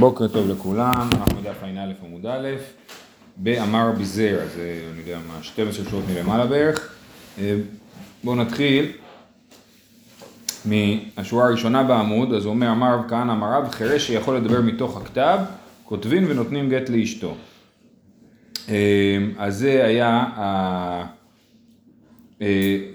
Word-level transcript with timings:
בוקר 0.00 0.28
טוב 0.28 0.50
לכולם, 0.50 1.08
אנחנו 1.12 1.36
בדף 1.36 1.62
ע"א 1.62 1.92
עמוד 2.06 2.26
א', 2.26 2.48
באמר 3.36 3.92
ביזר, 3.98 4.38
זה 4.54 4.82
אני 4.92 5.00
יודע 5.00 5.18
מה, 5.28 5.42
12 5.42 5.84
שעות 5.90 6.04
מלמעלה 6.14 6.46
בערך. 6.46 6.94
אה, 7.38 7.56
בואו 8.24 8.36
נתחיל 8.36 8.92
מהשורה 10.64 11.46
הראשונה 11.46 11.82
בעמוד, 11.82 12.32
אז 12.32 12.44
הוא 12.44 12.50
אומר 12.50 12.70
אמר 12.70 12.94
רב 12.94 13.08
כהנא 13.08 13.32
אמר 13.32 13.52
רב 13.52 13.68
חירש 13.70 14.06
שיכול 14.06 14.36
לדבר 14.36 14.60
מתוך 14.60 15.00
הכתב, 15.00 15.38
כותבים 15.84 16.24
ונותנים 16.28 16.68
גט 16.68 16.88
לאשתו. 16.88 17.34
אה, 18.68 19.18
אז 19.38 19.58
זה 19.58 19.84
היה, 19.84 20.24
אה, 20.36 21.04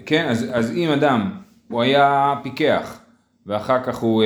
כן, 0.06 0.28
אז, 0.28 0.46
אז 0.52 0.72
אם 0.72 0.90
אדם, 0.90 1.30
הוא 1.68 1.82
היה 1.82 2.34
פיקח 2.42 3.00
ואחר 3.46 3.82
כך 3.84 3.96
הוא 3.98 4.22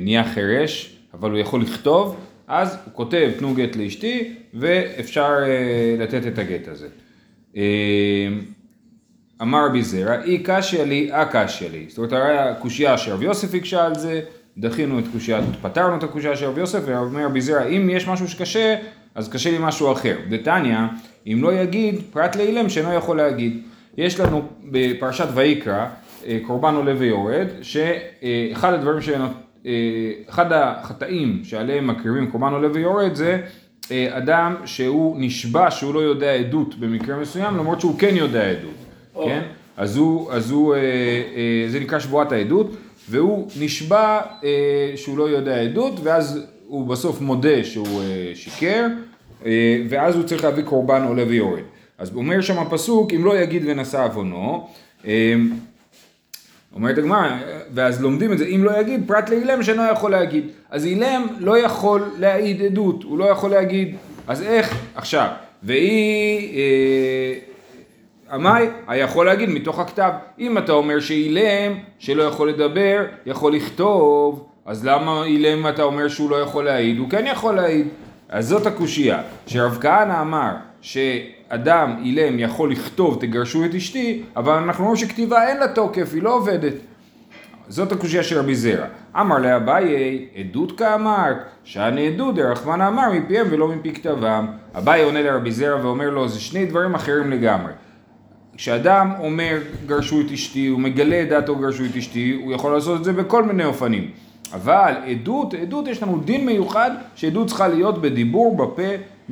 נהיה 0.00 0.24
חירש, 0.34 0.97
אבל 1.14 1.30
הוא 1.30 1.38
יכול 1.38 1.62
לכתוב, 1.62 2.16
אז 2.48 2.78
הוא 2.84 2.94
כותב 2.94 3.30
תנו 3.38 3.54
גט 3.54 3.76
לאשתי 3.76 4.34
ואפשר 4.54 5.36
אה, 5.42 5.96
לתת 5.98 6.26
את 6.26 6.38
הגט 6.38 6.68
הזה. 6.68 6.88
אה, 7.56 7.62
אמר 9.42 9.66
רבי 9.66 9.82
זרע, 9.82 10.22
אי 10.22 10.38
קשיא 10.42 10.82
לי, 10.82 11.12
אה 11.12 11.24
קשיא 11.24 11.68
לי. 11.68 11.84
זאת 11.88 11.98
אומרת, 11.98 12.12
הרי 12.12 12.38
הקושייה 12.38 12.98
שרב 12.98 13.22
יוסף 13.22 13.54
הקשה 13.54 13.86
על 13.86 13.94
זה, 13.94 14.20
דחינו 14.58 14.98
את 14.98 15.04
קושייה, 15.12 15.40
פתרנו 15.62 15.96
את 15.96 16.02
הקושייה 16.02 16.36
של 16.36 16.46
רב 16.46 16.58
יוסף, 16.58 16.80
ואומר 16.84 17.24
רבי 17.24 17.40
זרע, 17.40 17.64
אם 17.64 17.90
יש 17.90 18.08
משהו 18.08 18.28
שקשה, 18.28 18.76
אז 19.14 19.28
קשה 19.28 19.50
לי 19.50 19.56
משהו 19.60 19.92
אחר. 19.92 20.16
דתניא, 20.28 20.78
אם 21.26 21.38
לא 21.42 21.52
יגיד, 21.52 21.94
פרט 22.10 22.36
לאילם 22.36 22.68
שאינו 22.68 22.92
יכול 22.92 23.16
להגיד. 23.16 23.62
יש 23.96 24.20
לנו 24.20 24.42
בפרשת 24.64 25.28
ויקרא, 25.34 25.86
אה, 26.26 26.38
קורבן 26.46 26.74
עולה 26.74 26.94
ויורד, 26.98 27.46
שאחד 27.62 28.72
הדברים 28.72 29.00
אחד 30.28 30.52
החטאים 30.52 31.40
שעליהם 31.44 31.86
מקריבים 31.86 32.30
קורבן 32.30 32.52
עולה 32.52 32.68
ויורד 32.72 33.14
זה 33.14 33.40
אה, 33.90 34.18
אדם 34.18 34.54
שהוא 34.64 35.16
נשבע 35.18 35.70
שהוא 35.70 35.94
לא 35.94 36.00
יודע 36.00 36.32
עדות 36.32 36.74
במקרה 36.74 37.16
מסוים 37.16 37.56
למרות 37.56 37.80
שהוא 37.80 37.98
כן 37.98 38.16
יודע 38.16 38.50
עדות, 38.50 38.74
oh. 39.14 39.24
כן? 39.24 39.42
אז 39.76 39.96
הוא, 39.96 40.32
אז 40.32 40.50
הוא, 40.50 40.74
אה, 40.74 40.80
זה 41.68 41.80
נקרא 41.80 41.98
שבועת 41.98 42.32
העדות 42.32 42.76
והוא 43.10 43.48
נשבע 43.60 44.20
שהוא 44.96 45.18
לא 45.18 45.28
יודע 45.28 45.60
עדות 45.60 46.00
ואז 46.02 46.46
הוא 46.66 46.86
בסוף 46.86 47.20
מודה 47.20 47.64
שהוא 47.64 48.02
שיקר 48.34 48.86
ואז 49.88 50.16
הוא 50.16 50.24
צריך 50.24 50.44
להביא 50.44 50.64
קורבן 50.64 51.02
עולה 51.02 51.24
ויורד. 51.28 51.62
אז 51.98 52.16
אומר 52.16 52.40
שם 52.40 52.58
הפסוק 52.58 53.12
אם 53.14 53.24
לא 53.24 53.38
יגיד 53.38 53.62
ונשא 53.66 54.04
עוונו 54.04 54.68
אומרת 56.74 56.98
הגמרא, 56.98 57.28
ואז 57.74 58.02
לומדים 58.02 58.32
את 58.32 58.38
זה, 58.38 58.44
אם 58.44 58.64
לא 58.64 58.80
יגיד, 58.80 59.04
פרט 59.06 59.30
לאילם 59.30 59.62
שאינו 59.62 59.82
יכול 59.92 60.10
להגיד. 60.10 60.46
אז 60.70 60.86
אילם 60.86 61.26
לא 61.38 61.58
יכול 61.58 62.04
להעיד 62.18 62.62
עדות, 62.62 63.02
הוא 63.02 63.18
לא 63.18 63.24
יכול 63.24 63.50
להגיד, 63.50 63.96
אז 64.26 64.42
איך, 64.42 64.78
עכשיו, 64.94 65.28
והיא, 65.62 66.58
אה, 66.58 67.34
עמאי, 68.32 68.66
היכול 68.88 69.26
להגיד 69.26 69.48
מתוך 69.48 69.78
הכתב. 69.78 70.10
אם 70.38 70.58
אתה 70.58 70.72
אומר 70.72 71.00
שאילם, 71.00 71.72
שלא 71.98 72.22
יכול 72.22 72.48
לדבר, 72.48 73.04
יכול 73.26 73.54
לכתוב, 73.54 74.46
אז 74.66 74.86
למה 74.86 75.24
אילם 75.24 75.68
אתה 75.68 75.82
אומר 75.82 76.08
שהוא 76.08 76.30
לא 76.30 76.36
יכול 76.36 76.64
להעיד? 76.64 76.98
הוא 76.98 77.10
כן 77.10 77.24
יכול 77.26 77.54
להעיד. 77.54 77.88
אז 78.28 78.48
זאת 78.48 78.66
הקושייה, 78.66 79.22
שרב 79.46 79.78
כהנא 79.80 80.20
אמר 80.20 80.50
שאדם 81.50 81.96
אילם 82.02 82.38
יכול 82.38 82.70
לכתוב 82.72 83.18
תגרשו 83.20 83.64
את 83.64 83.74
אשתי, 83.74 84.22
אבל 84.36 84.52
אנחנו 84.52 84.84
רואים 84.84 84.96
שכתיבה 84.96 85.48
אין 85.48 85.56
לה 85.56 85.68
תוקף, 85.68 86.10
היא 86.14 86.22
לא 86.22 86.34
עובדת. 86.34 86.72
זאת 87.68 87.92
הקושייה 87.92 88.22
של 88.22 88.38
רבי 88.38 88.54
זרע. 88.54 88.86
אמר 89.20 89.38
לאביי, 89.38 90.26
עדות 90.36 90.78
כאמרת, 90.78 91.36
שאני 91.64 92.08
עדות 92.08 92.34
דרחמנא 92.34 92.88
אמר 92.88 93.12
מפיהם 93.12 93.46
ולא 93.50 93.68
מפי 93.68 93.92
כתבם. 93.92 94.46
אביי 94.78 95.02
עונה 95.02 95.22
לרבי 95.22 95.50
זרע 95.50 95.86
ואומר 95.86 96.10
לו, 96.10 96.28
זה 96.28 96.40
שני 96.40 96.66
דברים 96.66 96.94
אחרים 96.94 97.30
לגמרי. 97.30 97.72
כשאדם 98.56 99.12
אומר 99.18 99.58
גרשו 99.86 100.20
את 100.20 100.32
אשתי, 100.32 100.66
הוא 100.66 100.80
מגלה 100.80 101.22
את 101.22 101.28
דעתו 101.28 101.56
גרשו 101.56 101.84
את 101.84 101.96
אשתי, 101.96 102.38
הוא 102.42 102.52
יכול 102.52 102.72
לעשות 102.72 103.00
את 103.00 103.04
זה 103.04 103.12
בכל 103.12 103.42
מיני 103.42 103.64
אופנים. 103.64 104.10
אבל 104.54 104.94
עדות, 105.06 105.54
עדות 105.54 105.88
יש 105.88 106.02
לנו 106.02 106.18
דין 106.18 106.46
מיוחד 106.46 106.90
שעדות 107.14 107.46
צריכה 107.46 107.68
להיות 107.68 108.00
בדיבור, 108.00 108.56
בפה, 108.56 108.82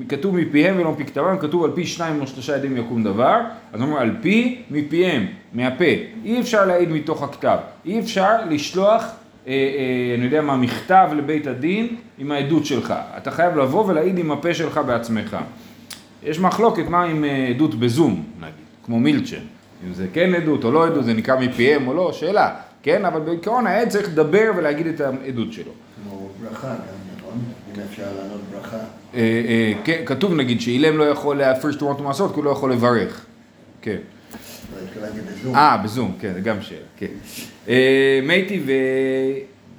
כתוב 0.09 0.37
מפיהם 0.37 0.77
ולא 0.79 0.93
מפי 0.93 1.05
כתבם, 1.05 1.39
כתוב 1.39 1.65
על 1.65 1.71
פי 1.75 1.87
שניים 1.87 2.21
או 2.21 2.27
שלושה 2.27 2.55
עדים 2.55 2.77
יקום 2.77 3.05
דבר, 3.05 3.41
אז 3.73 3.81
אומרים 3.81 3.99
על 3.99 4.11
פי 4.21 4.62
מפיהם, 4.71 5.27
מהפה. 5.53 5.84
אי 6.25 6.41
אפשר 6.41 6.67
להעיד 6.67 6.89
מתוך 6.89 7.23
הכתב, 7.23 7.59
אי 7.87 8.01
אפשר 8.01 8.45
לשלוח, 8.49 9.03
אה, 9.47 9.53
אה, 9.53 10.15
אני 10.19 10.25
יודע 10.25 10.41
מה, 10.41 10.57
מכתב 10.57 11.09
לבית 11.17 11.47
הדין 11.47 11.97
עם 12.19 12.33
העדות 12.33 12.67
שלך. 12.67 12.95
אתה 13.17 13.31
חייב 13.31 13.57
לבוא 13.57 13.84
ולהעיד 13.87 14.19
עם 14.19 14.31
הפה 14.31 14.55
שלך 14.55 14.81
בעצמך. 14.87 15.37
יש 16.23 16.41
מחלוקת 16.41 16.89
מה 16.89 17.05
עם 17.05 17.25
אה, 17.25 17.47
עדות 17.49 17.75
בזום, 17.75 18.25
נגיד, 18.41 18.53
כמו 18.84 19.01
מילצ'ן. 19.01 19.37
אם 19.87 19.95
זה 19.95 20.07
כן 20.13 20.34
עדות 20.34 20.65
או 20.65 20.71
לא 20.71 20.87
עדות, 20.87 21.05
זה 21.05 21.15
נקרא 21.15 21.41
מפיהם 21.41 21.89
או 21.89 21.95
לא, 21.95 22.13
שאלה. 22.13 22.55
כן, 22.83 23.05
אבל 23.05 23.21
בעיקרון 23.21 23.67
העד 23.67 23.89
צריך 23.89 24.09
לדבר 24.09 24.51
ולהגיד 24.57 24.87
את 24.87 25.01
העדות 25.01 25.53
שלו. 25.53 25.73
כמו 26.05 26.28
ברכה 26.43 26.69
גם? 26.69 27.06
אם 27.76 27.82
אפשר 27.91 28.03
לענות 28.03 28.41
ברכה. 28.53 28.76
אה, 28.76 29.20
אה, 29.20 29.72
כן, 29.84 30.03
כתוב 30.06 30.34
נגיד 30.34 30.60
שאילם 30.60 30.98
לא 30.98 31.04
יכול 31.04 31.37
להפריש 31.37 31.76
תרומות 31.76 32.00
ומעשרות, 32.00 32.31
כי 32.31 32.37
הוא 32.37 32.44
לא 32.44 32.50
יכול 32.50 32.72
לברך. 32.72 33.26
כן. 33.82 33.97
לא, 35.44 35.54
אה, 35.54 35.76
בזום, 35.84 36.12
כן, 36.20 36.32
זה 36.34 36.41
גם 36.41 36.62
שאלה, 36.62 36.81
כן. 36.97 37.06
אה, 37.69 38.20
מייטי 38.22 38.62
ו... 38.66 38.72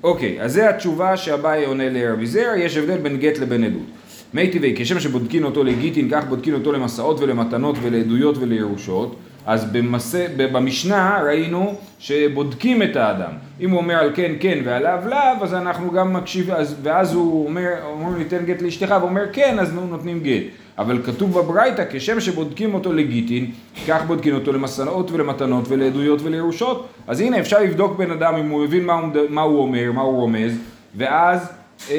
אוקיי, 0.04 0.42
אז 0.42 0.54
זה 0.54 0.70
התשובה 0.70 1.18
שאביי 1.18 1.66
עונה 1.66 1.90
לרבי 1.90 2.28
זר, 2.28 2.52
יש 2.58 2.78
הבדל 2.78 2.98
בין 2.98 3.18
גט 3.18 3.38
לבין 3.38 3.64
עדות. 3.64 3.86
מי 4.34 4.50
טבעי, 4.50 4.74
כשם 4.78 5.00
שבודקין 5.00 5.44
אותו 5.44 5.64
לגיטין, 5.64 6.10
כך 6.12 6.24
בודקין 6.26 6.54
אותו 6.54 6.72
למסעות 6.72 7.20
ולמתנות 7.20 7.76
ולעדויות 7.82 8.38
ולירושות. 8.38 9.16
אז 9.48 9.66
במסע, 9.72 10.26
במשנה 10.38 11.22
ראינו 11.26 11.76
שבודקים 12.00 12.84
את 12.84 12.96
האדם. 12.96 13.32
אם 13.62 13.70
הוא 13.70 13.78
אומר 13.78 13.96
על 13.96 14.12
כן 14.16 14.32
כן 14.40 14.60
ועליו 14.64 15.00
לאו, 15.06 15.44
אז 15.44 15.54
אנחנו 15.54 15.92
גם 15.92 16.14
מקשיבים, 16.14 16.56
ואז 16.84 17.14
הוא 17.14 17.48
אומר, 17.48 17.70
אומרים 17.84 18.18
ניתן 18.18 18.46
גט 18.46 18.62
לאשתך, 18.62 18.96
ואומר 19.02 19.24
כן, 19.34 19.60
אז 19.60 19.74
נותנים 19.74 20.20
גט. 20.20 20.44
אבל 20.78 21.02
כתוב 21.06 21.40
בברייתא, 21.40 21.84
כשם 21.90 22.20
שבודקים 22.20 22.74
אותו 22.74 22.94
לגיטין, 22.94 23.52
כך 23.88 24.04
בודקים 24.08 24.36
אותו 24.36 24.52
למסעות 24.54 25.12
ולמתנות 25.12 25.66
ולעדויות 25.68 26.22
ולירושות. 26.22 26.88
אז 27.08 27.22
הנה, 27.22 27.40
אפשר 27.40 27.62
לבדוק 27.62 27.98
בן 27.98 28.12
אדם 28.12 28.36
אם 28.36 28.50
הוא 28.50 28.64
מבין 28.64 28.86
מה 28.86 28.94
הוא, 28.94 29.10
מה 29.30 29.42
הוא 29.42 29.62
אומר, 29.62 29.92
מה 29.94 30.02
הוא 30.02 30.16
רומז, 30.16 30.58
ואז 30.96 31.52
אה, 31.92 31.96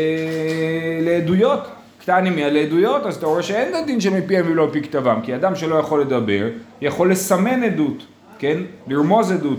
לעדויות. 1.02 1.77
על 2.16 2.56
עדויות, 2.56 3.06
אז 3.06 3.16
אתה 3.16 3.26
רואה 3.26 3.42
שאין 3.42 3.86
דין 3.86 4.00
שמפיהם 4.00 4.46
ולא 4.50 4.66
מפי 4.66 4.82
כתבם, 4.82 5.20
כי 5.22 5.34
אדם 5.34 5.54
שלא 5.54 5.74
יכול 5.74 6.00
לדבר, 6.00 6.48
יכול 6.80 7.10
לסמן 7.10 7.62
עדות, 7.62 8.06
כן? 8.38 8.58
לרמוז 8.86 9.32
עדות. 9.32 9.58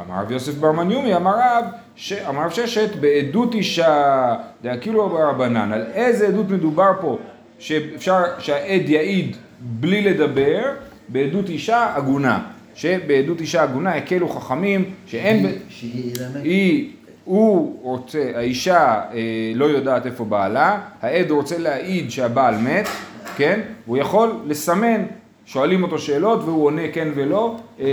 אמר 0.00 0.22
רב 0.22 0.30
יוסף 0.30 0.54
בר 0.54 0.72
מניומי, 0.72 1.16
אמר 1.16 1.34
רב, 1.34 1.64
ש... 1.96 2.12
אמר 2.12 2.44
רב 2.44 2.50
ששת, 2.50 2.96
בעדות 2.96 3.54
אישה, 3.54 4.34
דאכילו 4.62 5.08
ברבנן, 5.08 5.72
על 5.72 5.84
איזה 5.94 6.28
עדות 6.28 6.50
מדובר 6.50 6.92
פה, 7.00 7.18
שאפשר 7.58 8.22
שהעד 8.38 8.88
יעיד 8.88 9.36
בלי 9.60 10.02
לדבר, 10.02 10.62
בעדות 11.08 11.48
אישה 11.48 11.92
עגונה. 11.96 12.40
שבעדות 12.74 13.40
אישה 13.40 13.62
עגונה 13.62 13.94
הקלו 13.94 14.28
חכמים, 14.28 14.84
שאין... 15.06 15.46
שהיא... 15.68 16.14
היא 16.42 16.90
הוא 17.28 17.76
רוצה, 17.82 18.30
האישה 18.34 19.00
אה, 19.14 19.52
לא 19.54 19.64
יודעת 19.64 20.06
איפה 20.06 20.24
בעלה, 20.24 20.80
העד 21.02 21.30
רוצה 21.30 21.58
להעיד 21.58 22.10
שהבעל 22.10 22.58
מת, 22.58 22.88
כן? 23.36 23.60
הוא 23.86 23.96
יכול 23.96 24.30
לסמן, 24.46 25.02
שואלים 25.46 25.82
אותו 25.82 25.98
שאלות 25.98 26.44
והוא 26.44 26.64
עונה 26.64 26.82
כן 26.92 27.08
ולא, 27.14 27.56
אה, 27.80 27.84
אה, 27.84 27.90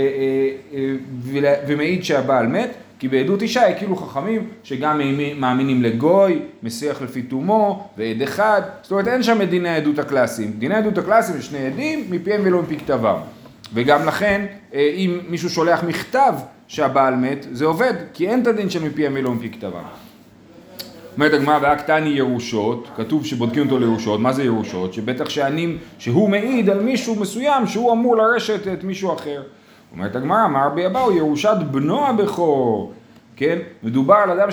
אה, 1.44 1.54
ומעיד 1.66 2.04
שהבעל 2.04 2.46
מת, 2.46 2.70
כי 2.98 3.08
בעדות 3.08 3.42
אישה 3.42 3.74
כאילו 3.78 3.96
חכמים 3.96 4.48
שגם 4.62 5.00
מאמינים 5.36 5.82
לגוי, 5.82 6.42
מסיח 6.62 7.02
לפי 7.02 7.22
תומו, 7.22 7.88
ועד 7.98 8.22
אחד, 8.22 8.62
זאת 8.82 8.92
אומרת 8.92 9.08
אין 9.08 9.22
שם 9.22 9.42
את 9.42 9.50
דיני 9.50 9.68
העדות 9.68 9.98
הקלאסיים. 9.98 10.52
דיני 10.58 10.74
העדות 10.74 10.98
הקלאסיים 10.98 11.38
זה 11.38 11.44
שני 11.44 11.66
עדים, 11.66 12.06
מפיהם 12.10 12.40
ולא 12.44 12.62
מפי 12.62 12.76
כתבם. 12.78 13.16
וגם 13.74 14.06
לכן, 14.06 14.46
אה, 14.74 14.90
אם 14.96 15.18
מישהו 15.28 15.50
שולח 15.50 15.84
מכתב 15.84 16.32
שהבעל 16.68 17.16
מת, 17.16 17.46
זה 17.52 17.64
עובד, 17.64 17.94
כי 18.14 18.28
אין 18.28 18.42
את 18.42 18.46
הדין 18.46 18.70
שמפי 18.70 19.06
המילוא 19.06 19.34
מפי 19.34 19.50
כתבה. 19.50 19.82
אומרת 21.16 21.32
הגמרא, 21.32 21.58
והקטני 21.62 22.08
ירושות, 22.08 22.88
כתוב 22.96 23.26
שבודקים 23.26 23.62
אותו 23.62 23.78
לירושות, 23.78 24.20
מה 24.20 24.32
זה 24.32 24.44
ירושות? 24.44 24.94
שבטח 24.94 25.28
שאני, 25.28 25.76
שהוא 25.98 26.28
מעיד 26.28 26.70
על 26.70 26.80
מישהו 26.80 27.14
מסוים 27.14 27.66
שהוא 27.66 27.92
אמור 27.92 28.16
לרשת 28.16 28.68
את 28.72 28.84
מישהו 28.84 29.14
אחר. 29.14 29.42
אומרת 29.92 30.16
הגמרא, 30.16 30.44
אמר 30.44 30.68
בי 30.74 30.86
אבאו 30.86 31.12
ירושת 31.12 31.56
בנו 31.70 32.06
הבכור, 32.06 32.92
כן? 33.36 33.58
מדובר 33.82 34.14
על 34.14 34.30
אדם, 34.30 34.48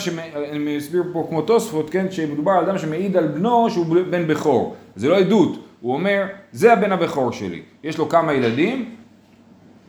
אני 0.51 0.77
מסביר 0.77 1.04
פה 1.13 1.25
כמו 1.30 1.42
תוספות, 1.42 1.89
כן? 1.89 2.12
שמדובר 2.12 2.51
על 2.51 2.63
אדם 2.63 2.77
שמעיד 2.77 3.18
על 3.18 3.27
בנו 3.27 3.69
שהוא 3.69 3.86
בן 4.10 4.27
בכור. 4.27 4.75
זה 4.95 5.10
לא 5.10 5.18
עדות, 5.18 5.60
הוא 5.81 5.94
אומר, 5.94 6.24
זה 6.51 6.74
הבן 6.74 6.92
הבכור 6.92 7.31
שלי. 7.31 7.62
יש 7.83 7.98
לו 7.98 8.10
כמה 8.10 8.33
ילדים, 8.33 8.95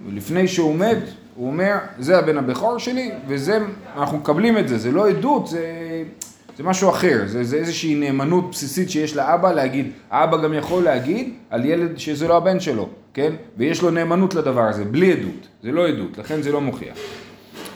ולפני 0.07 0.49
שהוא 0.49 0.77
מת, 0.77 0.99
הוא 1.35 1.47
אומר, 1.47 1.75
זה 1.99 2.19
הבן 2.19 2.39
הבכור 2.39 2.79
שלי, 2.79 3.11
וזה, 3.29 3.59
אנחנו 3.97 4.19
מקבלים 4.19 4.59
את 4.59 4.69
זה, 4.69 4.79
זה 4.79 4.91
לא 4.91 5.09
עדות, 5.09 5.47
זה 5.47 5.63
זה 6.57 6.63
משהו 6.63 6.91
אחר, 6.91 7.23
זה, 7.27 7.45
זה 7.45 7.57
איזושהי 7.57 7.95
נאמנות 7.95 8.51
בסיסית 8.51 8.91
שיש 8.91 9.17
לאבא 9.17 9.53
להגיד, 9.53 9.91
האבא 10.11 10.37
גם 10.37 10.55
יכול 10.55 10.83
להגיד 10.83 11.35
על 11.51 11.65
ילד 11.65 11.99
שזה 11.99 12.29
לא 12.29 12.37
הבן 12.37 12.61
שלו, 12.61 12.89
כן? 13.15 13.33
ויש 13.57 13.83
לו 13.83 13.91
נאמנות 13.91 14.35
לדבר 14.35 14.63
הזה, 14.63 14.85
בלי 14.85 15.13
עדות, 15.13 15.49
זה 15.63 15.73
לא 15.73 15.89
עדות, 15.89 16.19
לכן 16.19 16.43
זה 16.43 16.53
לא 16.53 16.61
מוכיח. 16.61 16.97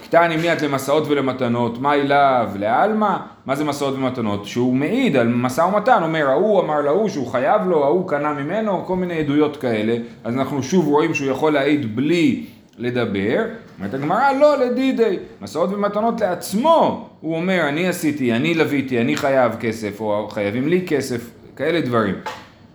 קטני 0.08 0.36
מיית 0.36 0.62
למסעות 0.62 1.04
ולמתנות, 1.08 1.78
מה 1.80 1.94
אליו 1.94 2.48
לעלמא? 2.58 3.16
מה 3.46 3.56
זה 3.56 3.64
מסעות 3.64 3.94
ומתנות? 3.94 4.46
שהוא 4.46 4.76
מעיד 4.76 5.16
על 5.16 5.28
משא 5.28 5.60
ומתן, 5.60 6.02
אומר 6.02 6.30
ההוא 6.30 6.60
אמר 6.60 6.80
להוא 6.80 7.08
שהוא 7.08 7.26
חייב 7.26 7.62
לו, 7.66 7.84
ההוא 7.84 8.08
קנה 8.08 8.32
ממנו, 8.32 8.84
כל 8.86 8.96
מיני 8.96 9.18
עדויות 9.18 9.56
כאלה, 9.56 9.96
אז 10.24 10.34
אנחנו 10.34 10.62
שוב 10.62 10.86
רואים 10.86 11.14
שהוא 11.14 11.30
יכול 11.30 11.52
להעיד 11.52 11.96
בלי 11.96 12.46
לדבר, 12.78 13.44
אומרת 13.78 13.94
הגמרא 13.94 14.32
לא 14.32 14.58
לדידי, 14.58 15.18
מסעות 15.42 15.72
ומתנות 15.72 16.20
לעצמו, 16.20 17.08
הוא 17.20 17.36
אומר 17.36 17.68
אני 17.68 17.88
עשיתי, 17.88 18.32
אני 18.32 18.54
לוויתי, 18.54 19.00
אני 19.00 19.16
חייב 19.16 19.52
כסף, 19.60 20.00
או 20.00 20.28
חייבים 20.30 20.68
לי 20.68 20.84
כסף, 20.86 21.30
כאלה 21.56 21.80
דברים. 21.80 22.14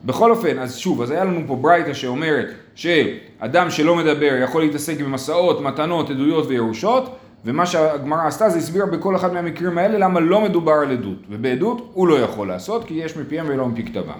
בכל 0.06 0.31
אופן, 0.31 0.59
אז 0.59 0.77
שוב, 0.77 1.01
אז 1.01 1.12
היה 1.12 1.24
לנו 1.24 1.39
פה 1.47 1.56
ברייתא 1.56 1.94
שאומרת 1.94 2.47
שאדם 2.75 3.69
שלא 3.69 3.95
מדבר 3.95 4.39
יכול 4.43 4.61
להתעסק 4.61 5.01
במסעות, 5.01 5.61
מתנות, 5.61 6.09
עדויות 6.09 6.45
וירושות, 6.47 7.15
ומה 7.45 7.65
שהגמרא 7.65 8.27
עשתה 8.27 8.49
זה 8.49 8.57
הסבירה 8.57 8.85
בכל 8.85 9.15
אחד 9.15 9.33
מהמקרים 9.33 9.77
האלה 9.77 9.97
למה 9.97 10.19
לא 10.19 10.41
מדובר 10.41 10.73
על 10.73 10.91
עדות, 10.91 11.17
ובעדות 11.29 11.89
הוא 11.93 12.07
לא 12.07 12.19
יכול 12.19 12.47
לעשות 12.47 12.83
כי 12.83 12.93
יש 12.93 13.17
מפיהם 13.17 13.45
ולא 13.49 13.67
מפי 13.67 13.83
כתבם. 13.83 14.19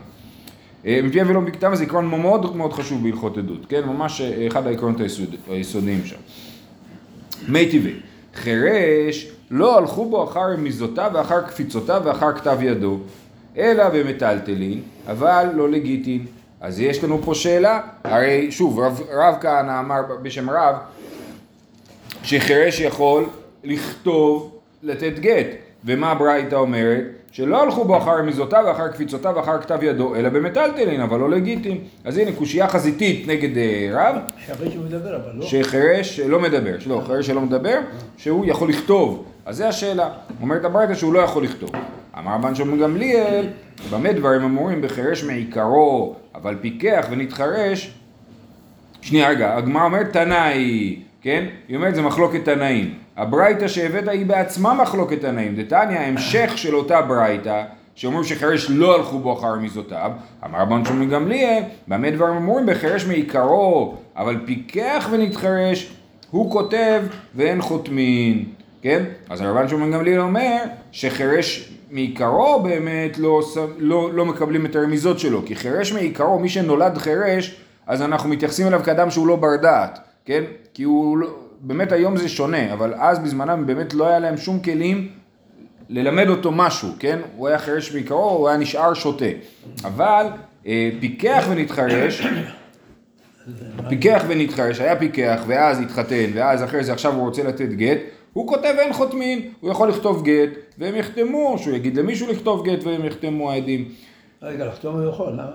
אה, 0.86 1.00
מפיהם 1.04 1.30
ולא 1.30 1.42
מפי 1.42 1.52
כתבם 1.52 1.76
זה 1.76 1.84
עקרון 1.84 2.08
מאוד 2.08 2.56
מאוד 2.56 2.74
חשוב 2.74 3.04
בהלכות 3.04 3.38
עדות, 3.38 3.66
כן? 3.70 3.82
ממש 3.86 4.22
אה, 4.22 4.48
אחד 4.48 4.68
העקרונות 4.68 5.00
היסוד, 5.02 5.36
היסודיים 5.50 6.06
שם. 6.06 6.16
מי 7.48 7.72
טבעי, 7.72 7.94
חירש 8.36 9.32
לא 9.52 9.78
הלכו 9.78 10.10
בו 10.10 10.24
אחר 10.24 10.54
רמיזותיו 10.54 11.12
ואחר 11.14 11.42
קפיצותיו 11.42 12.02
ואחר 12.06 12.34
כתב 12.34 12.58
ידו, 12.62 13.00
אלא 13.58 13.90
במטלטלין, 13.90 14.82
אבל 15.08 15.48
לא 15.56 15.70
לגיטין. 15.70 16.26
אז 16.64 16.80
יש 16.80 17.04
לנו 17.04 17.22
פה 17.22 17.36
שאלה, 17.36 17.82
הרי 18.04 18.52
שוב, 18.52 18.80
רב, 18.80 19.02
רב 19.12 19.36
כהנא 19.42 19.80
אמר 19.80 20.02
בשם 20.22 20.50
רב, 20.50 20.76
שחירש 22.24 22.80
יכול 22.80 23.26
לכתוב, 23.64 24.52
לתת 24.84 25.20
גט. 25.20 25.48
ומה 25.86 26.12
הברייתא 26.12 26.56
אומרת? 26.56 27.04
שלא 27.32 27.64
הלכו 27.64 27.86
בו 27.86 27.98
אחר 27.98 28.18
רמיזותיו 28.20 28.64
ואחר 28.68 28.88
קפיצותיו 28.88 29.34
ואחר 29.36 29.62
כתב 29.62 29.80
ידו, 29.82 30.16
אלא 30.16 30.30
במטלטלין, 30.30 31.02
אבל 31.02 31.20
לא 31.20 31.30
לגיטין. 31.30 31.78
אז 32.06 32.18
הנה 32.18 32.32
קושייה 32.32 32.68
חזיתית 32.68 33.28
נגד 33.28 33.58
אה, 33.58 33.90
רב. 33.92 34.16
שחירש 34.38 34.76
הוא 34.76 34.86
מדבר, 34.86 35.16
אבל 35.16 35.32
לא. 35.36 35.46
שחירש 35.46 36.20
לא 36.20 36.40
מדבר, 36.40 36.80
שלא, 36.80 37.02
חירש 37.08 37.28
שלא 37.28 37.42
מדבר, 37.42 37.80
שהוא 38.18 38.46
יכול 38.46 38.70
לכתוב. 38.70 39.26
אז 39.46 39.58
זה 39.58 39.68
השאלה. 39.68 40.10
אומרת 40.42 40.66
הברייתא 40.66 40.96
שהוא 40.96 41.14
לא 41.14 41.20
יכול 41.20 41.44
לכתוב. 41.44 41.70
אמר 42.20 42.34
רבן 42.34 42.56
שמעון 42.56 42.80
גמליאל, 42.80 43.48
במה 43.92 44.14
דברים 44.14 44.44
אמורים 44.44 44.82
בחירש 44.82 45.24
מעיקרו, 45.24 46.16
אבל 46.36 46.56
פיקח 46.62 47.08
ונתחרש. 47.10 47.94
שנייה 49.02 49.30
רגע, 49.30 49.58
הגמרא 49.58 49.84
אומרת 49.84 50.14
תנאי, 50.14 51.00
כן? 51.22 51.46
היא 51.68 51.76
אומרת 51.76 51.96
זה 51.96 52.02
מחלוקת 52.02 52.46
תנאים. 52.46 52.94
הברייתא 53.18 53.68
שהבאת 53.68 54.08
היא 54.08 54.26
בעצמה 54.26 54.74
מחלוקת 54.74 55.22
תנאים. 55.22 55.56
דתניא, 55.56 56.00
המשך 56.00 56.52
של 56.56 56.76
אותה 56.76 57.02
ברייתא, 57.02 57.64
שאומרים 57.96 58.24
שחירש 58.24 58.70
לא 58.70 58.96
הלכו 58.96 59.20
בו 59.20 59.34
אחר 59.34 59.56
מיזותיו, 59.56 60.12
אמר 60.46 60.60
רבן 60.60 60.86
שמעון 60.86 61.10
גמליאל, 61.10 61.64
במה 61.88 62.12
דברים 62.12 62.36
אמורים 62.36 62.66
בחירש 62.66 63.06
מעיקרו, 63.06 63.96
אבל 64.18 64.40
פיקח 64.46 65.08
ונתחרש, 65.12 65.94
הוא 66.32 66.52
כותב 66.52 67.02
ואין 67.36 67.62
חותמין, 67.62 68.46
כן? 68.84 69.04
אז 69.30 69.42
רבן 69.42 69.68
שמעון 69.68 69.92
גמליאל 69.92 70.20
אומר 70.20 70.58
שחירש 70.92 71.74
מעיקרו 71.92 72.60
באמת 72.64 73.18
לא, 73.18 73.42
לא, 73.78 74.14
לא 74.14 74.26
מקבלים 74.26 74.66
את 74.66 74.76
הרמיזות 74.76 75.20
שלו, 75.20 75.42
כי 75.46 75.56
חירש 75.56 75.92
מעיקרו, 75.92 76.40
מי 76.40 76.50
שנולד 76.50 76.98
חירש, 76.98 77.56
אז 77.88 78.02
אנחנו 78.02 78.30
מתייחסים 78.30 78.68
אליו 78.68 78.82
כאדם 78.84 79.12
שהוא 79.12 79.28
לא 79.28 79.36
בר 79.36 79.56
דעת, 79.62 80.00
כן? 80.26 80.44
כי 80.74 80.84
הוא, 80.84 81.18
לא- 81.18 81.30
באמת 81.60 81.92
היום 81.92 82.18
זה 82.18 82.30
שונה, 82.30 82.74
אבל 82.74 82.94
אז 82.98 83.20
בזמנם 83.20 83.66
באמת 83.66 83.94
לא 83.94 84.08
היה 84.08 84.20
להם 84.20 84.38
שום 84.38 84.60
כלים 84.60 85.10
ללמד 85.90 86.30
אותו 86.30 86.52
משהו, 86.52 86.90
כן? 87.00 87.20
הוא 87.36 87.48
היה 87.48 87.58
חירש 87.58 87.94
מעיקרו, 87.94 88.30
הוא 88.30 88.48
היה 88.48 88.58
נשאר 88.58 88.94
שוטה. 88.94 89.26
אבל 89.84 90.26
אה, 90.68 90.90
פיקח 91.00 91.46
ונתחרש, 91.50 92.28
פיקח 93.90 94.24
ונתחרש, 94.28 94.80
היה 94.80 94.96
פיקח 94.96 95.42
ואז 95.48 95.80
התחתן 95.80 96.26
ואז 96.34 96.64
אחרי 96.64 96.84
זה 96.84 96.94
עכשיו 96.94 97.14
הוא 97.14 97.26
רוצה 97.26 97.44
לתת 97.44 97.70
גט, 97.70 97.98
הוא 98.34 98.48
כותב 98.48 98.74
אין 98.80 98.94
חותמין, 98.94 99.50
הוא 99.62 99.72
יכול 99.72 99.90
לכתוב 99.90 100.24
גט 100.24 100.50
והם 100.78 100.96
יחתמו, 100.96 101.56
שהוא 101.58 101.76
יגיד 101.76 101.98
למישהו 101.98 102.28
לכתוב 102.32 102.66
גט 102.66 102.84
והם 102.84 103.06
יחתמו 103.06 103.52
העדים. 103.52 103.90
רגע, 104.42 104.66
לחתום 104.66 104.96
הוא 104.96 105.10
יכול, 105.10 105.32
למה? 105.32 105.52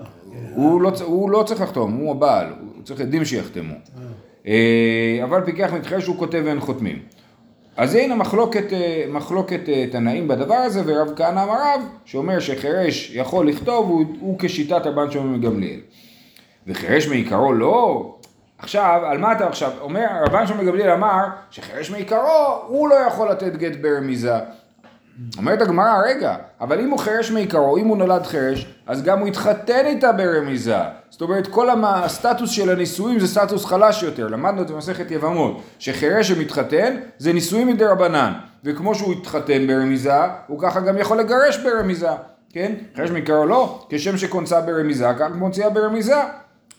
הוא 0.55 0.81
לא, 0.81 0.91
הוא 1.03 1.29
לא 1.29 1.43
צריך 1.43 1.61
לחתום, 1.61 1.93
הוא 1.93 2.11
הבעל, 2.11 2.47
הוא 2.47 2.83
צריך 2.83 3.01
עדים 3.01 3.25
שיחתמו. 3.25 3.73
אה, 4.47 5.19
אבל 5.23 5.41
פיקח 5.45 5.73
מתחרש 5.73 6.03
שהוא 6.03 6.17
כותב 6.17 6.41
ואין 6.45 6.59
חותמים. 6.59 6.99
אז 7.77 7.95
הנה 7.95 8.15
מחלוקת, 8.15 8.73
אה, 8.73 9.05
מחלוקת 9.09 9.69
אה, 9.69 9.85
תנאים 9.91 10.27
בדבר 10.27 10.55
הזה, 10.55 10.81
ורב 10.85 11.13
כהנא 11.15 11.43
אמר 11.43 11.53
רב, 11.53 11.81
שאומר 12.05 12.39
שחירש 12.39 13.11
יכול 13.15 13.47
לכתוב, 13.47 13.89
הוא, 13.89 14.05
הוא 14.19 14.35
כשיטת 14.39 14.81
רבן 14.85 15.11
שמעון 15.11 15.33
מגמליאל. 15.33 15.79
וחירש 16.67 17.07
מעיקרו 17.07 17.53
לא. 17.53 18.15
עכשיו, 18.59 19.01
על 19.05 19.17
מה 19.17 19.31
אתה 19.31 19.47
עכשיו? 19.47 19.71
אומר, 19.81 20.07
רבן 20.25 20.47
שמעון 20.47 20.65
מגמליאל 20.65 20.89
אמר 20.89 21.23
שחירש 21.51 21.91
מעיקרו, 21.91 22.61
הוא 22.67 22.89
לא 22.89 22.95
יכול 22.95 23.31
לתת 23.31 23.55
גט 23.55 23.75
ברמיזה. 23.81 24.35
אומרת 25.37 25.61
הגמרא, 25.61 26.01
רגע, 26.05 26.35
אבל 26.61 26.79
אם 26.79 26.89
הוא 26.89 26.99
חירש 26.99 27.31
מעיקרו, 27.31 27.77
אם 27.77 27.87
הוא 27.87 27.97
נולד 27.97 28.25
חירש, 28.25 28.65
אז 28.87 29.03
גם 29.03 29.19
הוא 29.19 29.27
התחתן 29.27 29.85
איתה 29.85 30.11
ברמיזה. 30.11 30.77
זאת 31.09 31.21
אומרת, 31.21 31.47
כל 31.47 31.69
המ- 31.69 31.85
הסטטוס 31.85 32.49
של 32.51 32.69
הנישואים 32.69 33.19
זה 33.19 33.27
סטטוס 33.27 33.65
חלש 33.65 34.03
יותר. 34.03 34.27
למדנו 34.27 34.61
את 34.61 34.67
זה 34.67 34.73
במסכת 34.73 35.11
יבמות, 35.11 35.61
שחירש 35.79 36.27
שמתחתן 36.27 36.95
זה 37.17 37.33
נישואים 37.33 37.67
מדי 37.67 37.85
רבנן. 37.85 38.33
וכמו 38.63 38.95
שהוא 38.95 39.13
התחתן 39.13 39.67
ברמיזה, 39.67 40.13
הוא 40.47 40.59
ככה 40.61 40.79
גם 40.79 40.97
יכול 40.97 41.17
לגרש 41.19 41.57
ברמיזה. 41.57 42.09
כן? 42.53 42.71
חירש 42.95 43.09
מעיקרו 43.09 43.45
לא, 43.45 43.85
כשם 43.89 44.17
שכונסה 44.17 44.61
ברמיזה, 44.61 45.07
כך 45.19 45.27
מוציאה 45.35 45.69
ברמיזה. 45.69 46.17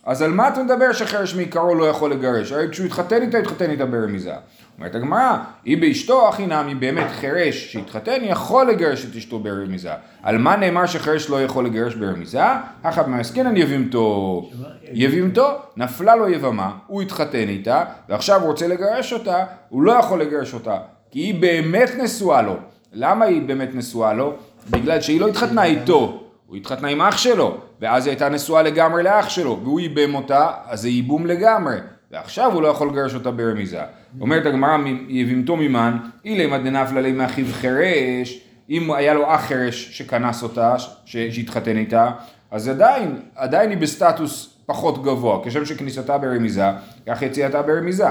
אז 0.04 0.22
על 0.22 0.30
מה 0.30 0.48
אתה 0.48 0.62
מדבר 0.62 0.92
שחירש 0.92 1.34
מעיקרו 1.34 1.74
לא 1.74 1.84
יכול 1.84 2.12
לגרש? 2.12 2.52
הרי 2.52 2.68
כשהוא 2.70 2.86
התחתן 2.86 3.22
איתה, 3.22 3.38
התחתן 3.38 3.70
איתה 3.70 3.86
ברמיזה. 3.86 4.32
אומרת 4.78 4.94
הגמרא, 4.94 5.36
היא 5.64 5.80
באשתו 5.80 6.28
הכי 6.28 6.46
נמי 6.46 6.74
באמת 6.74 7.10
חירש 7.10 7.72
שהתחתן 7.72 8.18
יכול 8.22 8.70
לגרש 8.70 9.04
את 9.04 9.16
אשתו 9.16 9.38
ברמיזה. 9.38 9.90
על 10.22 10.38
מה 10.38 10.56
נאמר 10.56 10.86
שחירש 10.86 11.30
לא 11.30 11.44
יכול 11.44 11.66
לגרש 11.66 11.94
ברמיזה? 11.94 12.42
אחת 12.82 13.08
מהעסקינן 13.08 13.56
יבימתו. 13.56 14.50
יבימתו, 14.92 15.58
נפלה 15.76 16.16
לו 16.16 16.28
יבמה, 16.28 16.70
הוא 16.86 17.02
התחתן 17.02 17.48
איתה, 17.48 17.84
ועכשיו 18.08 18.40
הוא 18.40 18.48
רוצה 18.48 18.68
לגרש 18.68 19.12
אותה, 19.12 19.44
הוא 19.68 19.82
לא 19.82 19.92
יכול 19.92 20.20
לגרש 20.20 20.54
אותה, 20.54 20.76
כי 21.10 21.18
היא 21.18 21.40
באמת 21.40 21.90
נשואה 21.98 22.42
לו. 22.42 22.56
למה 22.92 23.24
היא 23.24 23.42
באמת 23.42 23.74
נשואה 23.74 24.12
לו? 24.12 24.34
בגלל 24.70 25.00
שהיא 25.00 25.20
לא 25.20 25.28
התחתנה 25.28 25.64
איתו. 25.64 26.29
הוא 26.50 26.56
התחתנה 26.56 26.88
עם 26.88 27.02
אח 27.02 27.16
שלו, 27.16 27.56
ואז 27.80 28.06
היא 28.06 28.12
הייתה 28.12 28.28
נשואה 28.28 28.62
לגמרי 28.62 29.02
לאח 29.02 29.28
שלו, 29.28 29.60
והוא 29.62 29.80
ייבם 29.80 30.14
אותה, 30.14 30.50
אז 30.66 30.80
זה 30.80 30.88
ייבום 30.88 31.26
לגמרי. 31.26 31.76
ועכשיו 32.10 32.52
הוא 32.52 32.62
לא 32.62 32.68
יכול 32.68 32.88
לגרש 32.88 33.14
אותה 33.14 33.30
ברמיזה. 33.30 33.80
אומרת 34.20 34.46
הגמרא, 34.46 34.76
יבימתו 35.08 35.56
ממן, 35.56 35.96
אילמה 36.24 36.58
דנפלה 36.58 37.00
לי 37.00 37.12
מאחיו 37.12 37.46
חירש, 37.52 38.40
אם 38.70 38.92
היה 38.92 39.14
לו 39.14 39.34
אח 39.34 39.40
חירש 39.40 39.98
שכנס 39.98 40.42
אותה, 40.42 40.74
שהתחתן 41.04 41.76
איתה, 41.76 42.10
אז 42.50 42.68
עדיין, 42.68 43.20
עדיין 43.36 43.70
היא 43.70 43.78
בסטטוס 43.78 44.56
פחות 44.66 45.02
גבוה, 45.02 45.44
כשם 45.44 45.64
שכניסתה 45.64 46.18
ברמיזה, 46.18 46.66
כך 47.06 47.22
יציאתה 47.22 47.62
ברמיזה. 47.62 48.08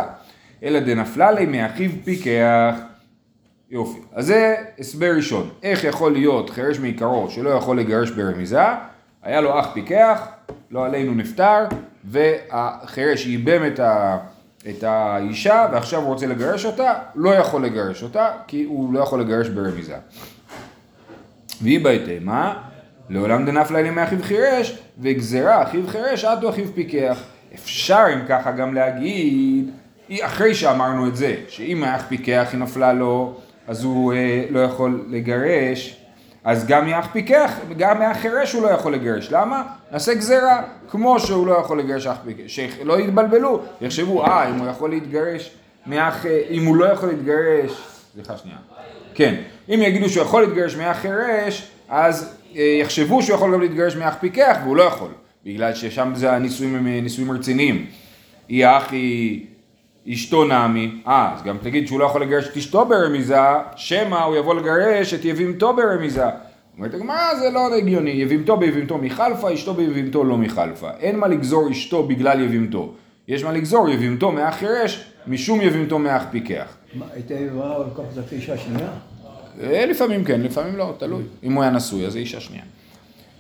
אלא 0.64 0.80
דנפלה 0.80 1.32
לי 1.32 1.46
מאחיו 1.46 1.92
פיקח. 2.04 2.76
יופי. 3.72 4.00
אז 4.14 4.26
זה 4.26 4.56
הסבר 4.80 5.12
ראשון. 5.16 5.50
איך 5.64 5.84
יכול 5.84 6.12
להיות 6.12 6.50
חירש 6.50 6.80
מעיקרו 6.80 7.30
שלא 7.30 7.50
יכול 7.50 7.80
לגרש 7.80 8.12
ברמיזה? 8.12 8.62
היה 9.24 9.42
לו 9.42 9.60
אח 9.60 9.70
פיקח, 9.74 10.28
לא 10.72 10.86
עלינו 10.86 11.14
נפטר, 11.14 11.66
והחירש 12.04 13.26
ייבם 13.26 13.68
את, 13.68 13.80
ה, 13.80 14.18
את 14.70 14.84
האישה, 14.84 15.68
ועכשיו 15.72 16.02
הוא 16.02 16.08
רוצה 16.08 16.28
לגרש 16.28 16.66
אותה, 16.66 16.94
לא 17.16 17.30
יכול 17.30 17.66
לגרש 17.66 18.04
אותה, 18.04 18.28
כי 18.48 18.64
הוא 18.64 18.94
לא 18.94 19.00
יכול 19.00 19.22
לגרש 19.22 19.48
ברמיזה. 19.48 19.96
והיא 21.62 21.84
בהתאמה, 21.84 22.62
לעולם 23.10 23.46
דנפלה 23.46 23.82
לי 23.82 23.90
מאחיו 23.90 24.20
חירש, 24.22 24.80
וגזרה 25.00 25.64
אחיו 25.64 25.88
חירש 25.88 26.26
עד 26.26 26.46
אחיו 26.46 26.66
פיקח. 26.76 27.20
אפשר 27.54 28.04
אם 28.14 28.20
ככה 28.28 28.52
גם 28.52 28.74
להגיד, 28.74 29.70
אחרי 30.22 30.56
שאמרנו 30.56 31.08
את 31.08 31.16
זה, 31.16 31.36
שאם 31.48 31.84
האח 31.84 32.06
פיקח 32.08 32.48
היא 32.52 32.60
נפלה 32.60 32.94
לו, 32.94 33.38
אז 33.70 33.84
הוא 33.84 34.14
אה, 34.14 34.46
לא 34.50 34.60
יכול 34.60 35.06
לגרש, 35.10 35.98
אז 36.44 36.68
גם 36.68 36.86
מאח 36.86 37.08
פיקח, 37.12 37.60
גם 37.78 38.00
מאח 38.00 38.18
חירש 38.18 38.54
הוא 38.54 38.64
לא 38.64 38.68
יכול 38.68 38.94
לגרש. 38.94 39.32
למה? 39.32 39.64
נעשה 39.92 40.14
גזרה, 40.14 40.62
כמו 40.90 41.20
שהוא 41.20 41.48
לא 41.48 41.54
יכול 41.54 41.80
לגרש 41.80 42.08
אח 42.08 42.18
פיקח, 42.26 42.44
שלא 42.48 43.00
יתבלבלו, 43.00 43.62
יחשבו, 43.82 44.26
אה, 44.26 44.50
אם 44.50 44.56
הוא 44.56 44.68
יכול 44.68 44.90
להתגרש 44.90 45.52
מאח, 45.86 46.26
אה, 46.26 46.42
אם 46.50 46.66
הוא 46.66 46.76
לא 46.76 46.86
יכול 46.86 47.10
להתגרש, 47.10 47.72
סליחה 48.14 48.38
שנייה. 48.38 48.58
כן. 49.14 49.36
אם 49.70 49.80
יגידו 49.82 50.10
שהוא 50.10 50.24
יכול 50.24 50.42
להתגרש 50.42 50.76
מאח 50.76 50.98
חירש, 50.98 51.72
אז 51.90 52.36
אה, 52.56 52.62
יחשבו 52.82 53.24
שהוא 53.24 53.36
יכול 53.36 53.54
גם 53.54 53.62
להתגרש 53.62 53.96
מאח 53.96 54.16
פיקח, 54.20 54.58
והוא 54.64 54.76
לא 54.76 54.84
יכול, 54.84 55.10
בגלל 55.46 55.74
ששם 55.76 56.12
זה 56.16 56.32
הנישואים 56.32 56.76
הם 56.76 56.88
אה, 56.88 57.02
נישואים 57.02 57.32
רציניים. 57.32 57.86
היא 58.48 58.66
אח 58.66 58.92
היא 58.92 59.46
אשתו 60.14 60.46
נעמי, 60.46 60.92
אה, 61.08 61.34
אז 61.36 61.44
גם 61.44 61.58
תגיד 61.62 61.88
שהוא 61.88 62.00
לא 62.00 62.06
יכול 62.06 62.22
לגרש 62.22 62.48
את 62.48 62.58
אשתו 62.58 62.86
ברמיזה, 62.86 63.40
שמא 63.76 64.16
הוא 64.16 64.36
יבוא 64.36 64.56
לגרש 64.56 65.14
את 65.14 65.26
יבימתו 65.26 65.74
ברמיזה. 65.74 66.26
אומרת 66.78 66.94
הגמרא 66.94 67.36
זה 67.40 67.50
לא 67.50 67.76
הגיוני, 67.76 68.12
יבימתו 68.12 68.58
ביבימתו 68.58 68.98
מחלפה, 68.98 69.54
אשתו 69.54 69.74
ביבימתו 69.74 70.24
לא 70.24 70.38
מחלפה. 70.38 70.90
אין 71.00 71.20
מה 71.20 71.28
לגזור 71.28 71.72
אשתו 71.72 72.04
בגלל 72.04 72.42
יבימתו. 72.42 72.94
יש 73.28 73.44
מה 73.44 73.52
לגזור 73.52 73.90
יבימתו 73.90 74.32
מאח 74.32 74.56
חירש, 74.56 75.12
משום 75.28 75.62
יבימתו 75.62 76.00
מאח 76.00 76.24
פיקח. 76.32 76.78
מה, 76.94 77.06
הייתה 77.14 77.34
יבמה 77.34 77.76
אבל 77.76 77.86
לקחת 77.94 78.26
את 78.26 78.32
האישה 78.32 78.54
השנייה? 78.54 78.90
אה, 79.64 79.86
לפעמים 79.86 80.24
כן, 80.24 80.42
לפעמים 80.42 80.76
לא, 80.76 80.94
תלוי. 80.98 81.24
אם 81.44 81.54
הוא 81.54 81.64
היה 81.64 81.72
נשוי, 81.72 82.06
אז 82.06 82.14
זה 82.14 82.20
אישה 82.20 82.40
שנייה. 82.40 82.64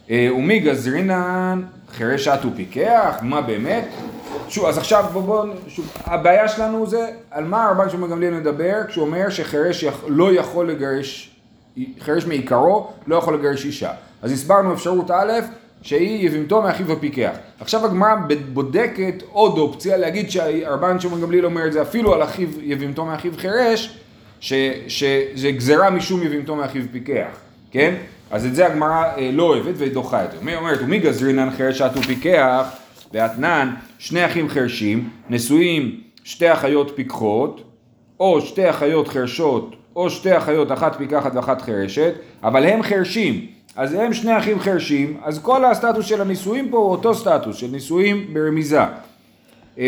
אה, 0.09 0.29
ומי 0.35 0.59
גזרינן 0.59 1.61
חירש 1.89 2.27
את 2.27 2.45
ופיקח? 2.45 3.19
מה 3.21 3.41
באמת? 3.41 3.87
שוב, 4.49 4.65
אז 4.65 4.77
עכשיו 4.77 5.05
בואו, 5.13 5.23
בוא, 5.23 5.45
שוב, 5.67 5.91
הבעיה 6.05 6.47
שלנו 6.47 6.87
זה 6.87 7.07
על 7.31 7.43
מה 7.43 7.65
הרבן 7.65 7.89
שמעון 7.89 8.11
גמליאל 8.11 8.33
מדבר 8.33 8.81
כשהוא 8.87 9.05
אומר 9.05 9.29
שחירש 9.29 9.83
יכ, 9.83 10.03
לא 10.07 10.33
יכול 10.33 10.69
לגרש, 10.69 11.35
חירש 11.99 12.25
מעיקרו 12.25 12.91
לא 13.07 13.15
יכול 13.15 13.33
לגרש 13.33 13.65
אישה. 13.65 13.91
אז 14.21 14.31
הסברנו 14.31 14.73
אפשרות 14.73 15.11
א', 15.11 15.31
שהיא 15.81 16.25
יבימתו 16.25 16.61
מאחיו 16.61 16.91
הפיקח. 16.91 17.31
עכשיו 17.59 17.85
הגמרא 17.85 18.15
בודקת 18.53 19.23
עוד 19.31 19.57
אופציה 19.57 19.97
להגיד 19.97 20.31
שהרבן 20.31 20.99
שמעון 20.99 21.21
גמליאל 21.21 21.45
אומר 21.45 21.67
את 21.67 21.73
זה 21.73 21.81
אפילו 21.81 22.13
על 22.13 22.23
אחיו 22.23 22.49
יבימתו 22.61 23.05
מאחיו 23.05 23.31
חירש, 23.37 23.99
ש, 24.39 24.53
שזה 24.87 25.51
גזרה 25.51 25.89
משום 25.89 26.23
יבימתו 26.23 26.55
מאחיו 26.55 26.83
פיקח, 26.91 27.37
כן? 27.71 27.95
אז 28.31 28.45
את 28.45 28.55
זה 28.55 28.65
הגמרא 28.65 29.03
אה, 29.17 29.29
לא 29.33 29.43
אוהבת 29.43 29.75
ודוחה 29.77 30.25
את 30.25 30.31
זה. 30.31 30.37
היא 30.47 30.57
אומרת, 30.57 30.79
ומי 30.81 30.99
גזרינן 30.99 31.49
חירשת 31.51 31.91
ופיקח? 31.95 32.78
ואתנן, 33.13 33.73
שני 33.99 34.25
אחים 34.25 34.49
חרשים, 34.49 35.09
נשואים 35.29 36.01
שתי 36.23 36.53
אחיות 36.53 36.91
פיקחות, 36.95 37.63
או 38.19 38.41
שתי 38.41 38.69
אחיות 38.69 39.07
חרשות, 39.07 39.75
או 39.95 40.09
שתי 40.09 40.37
אחיות, 40.37 40.71
אחת 40.71 40.95
פיקחת 40.95 41.35
ואחת 41.35 41.61
חרשת, 41.61 42.13
אבל 42.43 42.65
הם 42.65 42.83
חרשים. 42.83 43.45
אז 43.75 43.93
הם 43.93 44.13
שני 44.13 44.37
אחים 44.37 44.59
חרשים, 44.59 45.17
אז 45.23 45.39
כל 45.39 45.65
הסטטוס 45.65 46.05
של 46.05 46.21
הנישואים 46.21 46.69
פה 46.69 46.77
הוא 46.77 46.91
אותו 46.91 47.15
סטטוס, 47.15 47.55
של 47.55 47.67
נישואים 47.67 48.33
ברמיזה. 48.33 48.81
אמ, 49.77 49.83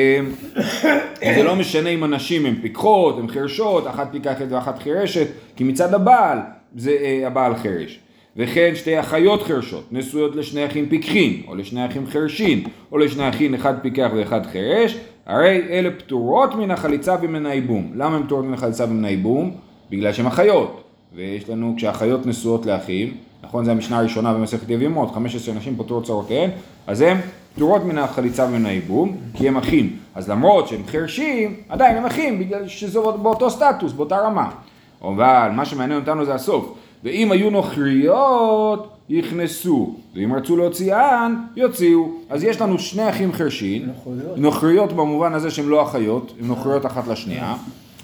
זה 1.36 1.44
לא 1.44 1.56
משנה 1.56 1.90
אם 1.90 2.04
הנשים 2.04 2.46
הן 2.46 2.56
פיקחות, 2.62 3.20
הן 3.20 3.28
חרשות, 3.28 3.88
אחת 3.88 4.08
פיקחת 4.12 4.46
ואחת 4.50 4.80
חרשת, 4.80 5.28
כי 5.56 5.64
מצד 5.64 5.94
הבעל 5.94 6.38
זה 6.76 6.92
אה, 6.92 7.28
הבעל 7.28 7.56
חרש. 7.56 8.00
וכן 8.38 8.72
שתי 8.76 9.00
אחיות 9.00 9.44
חרשות, 9.44 9.84
נשואות 9.92 10.36
לשני 10.36 10.66
אחים 10.66 10.90
פיקחין, 10.90 11.42
או 11.48 11.56
לשני 11.56 11.86
אחים 11.86 12.08
חרשין, 12.08 12.64
או 12.92 12.98
לשני 12.98 13.30
אחים 13.30 13.54
אחד 13.54 13.74
פיקח 13.82 14.10
ואחד 14.16 14.46
חרש, 14.46 14.98
הרי 15.26 15.62
אלה 15.70 15.90
פטורות 15.92 16.56
מן 16.56 16.72
החליצה 16.72 17.16
ומן 17.22 17.46
הייבום. 17.46 17.92
למה 17.96 18.16
הן 18.16 18.24
פטורות 18.24 18.46
מן 18.46 18.54
החליצה 18.54 18.84
ומן 18.84 19.06
הייבום? 19.06 19.52
בגלל 19.90 20.14
שהן 20.14 20.26
אחיות. 20.26 20.84
ויש 21.16 21.50
לנו, 21.50 21.74
כשאחיות 21.78 22.26
נשואות 22.26 22.66
לאחים, 22.66 23.14
נכון, 23.44 23.66
זו 23.66 23.72
המשנה 23.72 24.00
הראשונה 24.00 24.34
במסכת 24.34 24.70
יבימות, 24.70 25.12
15 25.14 25.56
נשים 25.56 25.76
פטורות 25.78 26.06
צרותיהן, 26.06 26.50
אז 26.88 27.02
הן 27.02 27.18
פטורות 27.56 27.86
מן 27.86 27.98
החליצה 27.98 28.46
ומן 28.46 28.66
הייבום, 28.66 29.18
כי 29.34 29.48
הם 29.48 29.58
אחים. 29.58 29.98
אז 30.16 30.30
למרות 30.30 30.68
שהם 30.68 30.82
חרשים, 30.88 31.56
עדיין 31.70 31.98
הם 31.98 32.06
אחים, 32.06 32.40
בגלל 32.40 32.68
שזה 32.68 33.00
באותו 33.00 33.50
סטטוס, 33.50 33.94
באותה 33.94 34.20
רמה. 34.20 34.50
אבל 35.02 35.50
מה 35.54 35.66
שמעניין 35.66 36.00
אותנו 36.00 36.26
זה 36.26 36.34
הסוף. 36.34 36.74
ואם 37.04 37.32
היו 37.32 37.50
נוכריות, 37.50 38.92
יכנסו, 39.10 39.96
ואם 40.16 40.34
רצו 40.34 40.58
להוציאן, 40.58 41.36
יוציאו. 41.56 42.10
אז 42.30 42.44
יש 42.44 42.62
לנו 42.62 42.80
שני 42.80 43.10
אחים 43.10 43.34
חרשים, 43.34 43.86
נוכריות. 43.86 44.38
נוכריות 44.38 44.94
במובן 44.94 45.34
הזה 45.34 45.52
שהן 45.52 45.66
לא 45.66 45.84
אחיות, 45.84 46.34
הן 46.40 46.48
נוכריות 46.48 46.86
אחת 46.86 47.08
לשנייה. 47.08 47.56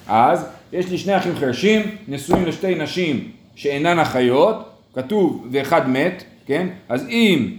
אז 0.07 0.45
יש 0.73 0.91
לי 0.91 0.97
שני 0.97 1.17
אחים 1.17 1.35
חרשים, 1.35 1.81
נשואים 2.07 2.45
לשתי 2.45 2.75
נשים 2.75 3.31
שאינן 3.55 3.99
אחיות, 3.99 4.55
כתוב 4.93 5.47
ואחד 5.51 5.89
מת, 5.89 6.23
כן? 6.45 6.67
אז 6.89 7.07
אם, 7.09 7.51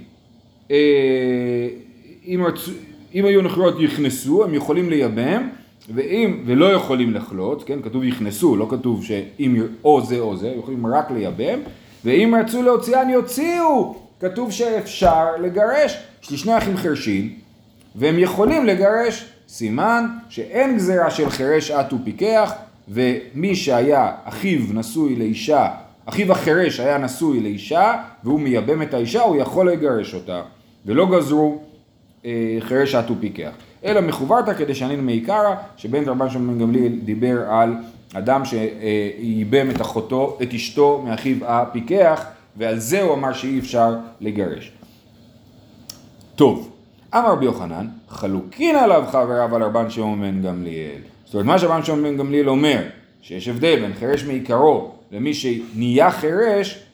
אה, 0.71 0.77
אם, 2.27 2.43
רצו, 2.47 2.71
אם 3.15 3.25
היו 3.25 3.43
נוכריות 3.43 3.75
יכנסו, 3.81 4.45
הם 4.45 4.55
יכולים 4.55 4.91
לייבם, 4.91 5.49
ואם, 5.95 6.43
ולא 6.47 6.73
יכולים 6.73 7.15
לחלוט, 7.15 7.63
כן, 7.67 7.83
כתוב 7.83 8.05
יכנסו, 8.05 8.57
לא 8.57 8.67
כתוב 8.71 9.05
שאם 9.05 9.63
או 9.85 10.01
זה 10.05 10.19
או 10.19 10.37
זה, 10.37 10.49
יכולים 10.59 10.87
רק 10.87 11.11
לייבם, 11.11 11.59
ואם 12.05 12.35
רצו 12.41 12.63
להוציאן 12.63 13.11
יוציאו, 13.11 13.97
כתוב 14.21 14.53
שאפשר 14.53 15.27
לגרש, 15.41 15.99
יש 16.23 16.31
לי 16.31 16.37
שני 16.37 16.59
אחים 16.59 16.77
חרשים, 16.77 17.35
והם 17.95 18.19
יכולים 18.19 18.67
לגרש, 18.67 19.29
סימן 19.49 20.07
שאין 20.29 20.77
גזירה 20.77 21.11
של 21.11 21.31
חירש 21.31 21.71
את 21.71 21.93
ופיקח, 21.93 22.53
ומי 22.89 23.57
שהיה 23.57 24.13
אחיו 24.25 24.61
נשוי 24.75 25.17
לאישה, 25.17 25.69
אחיו 26.07 26.33
החירש 26.33 26.81
היה 26.81 26.99
נשוי 26.99 27.41
לאישה, 27.41 27.95
והוא 28.25 28.41
מייבם 28.41 28.83
את 28.83 28.95
האישה, 28.95 29.23
הוא 29.23 29.37
יכול 29.37 29.71
לגרש 29.73 30.15
אותה, 30.15 30.43
ולא 30.87 31.07
גזרו 31.07 31.63
אה, 32.25 32.57
חירש 32.61 32.95
את 32.95 33.11
ופיקח. 33.11 33.51
אלא 33.85 34.01
מחוברתא 34.01 34.55
כדשנין 34.55 35.07
מעיקרא, 35.07 35.55
שבן 35.77 36.09
רבן 36.09 36.31
שמעון 36.31 36.59
גמליאל 36.59 36.93
דיבר 37.05 37.51
על 37.51 37.75
אדם 38.15 38.43
שייבם 38.45 39.71
את 39.71 39.81
אחותו, 39.81 40.39
את 40.43 40.55
אשתו 40.55 41.03
מאחיו 41.07 41.37
הפיקח, 41.47 42.25
ועל 42.57 42.79
זה 42.79 43.03
הוא 43.03 43.15
אמר 43.15 43.33
שאי 43.33 43.59
אפשר 43.59 43.97
לגרש. 44.21 44.73
טוב, 46.37 46.71
אמר 47.15 47.33
רבי 47.33 47.45
יוחנן, 47.45 47.87
חלוקין 48.09 48.77
עליו 48.77 49.05
חבריו 49.13 49.57
על 49.57 49.63
רבן 49.63 49.91
שמעון 49.91 50.21
בן 50.21 50.43
גמליאל. 50.43 51.01
זאת 51.25 51.35
אומרת, 51.35 51.47
מה 51.47 51.59
שרבן 51.59 51.83
שמעון 51.83 52.03
בן 52.03 52.17
גמליאל 52.17 52.49
אומר, 52.49 52.83
שיש 53.23 53.49
הבדל 53.49 53.81
בין 53.81 53.93
חירש 53.95 54.25
מעיקרו 54.25 54.91
למי 55.13 55.35
שנהיה 55.35 56.11
חירש, 56.11 56.85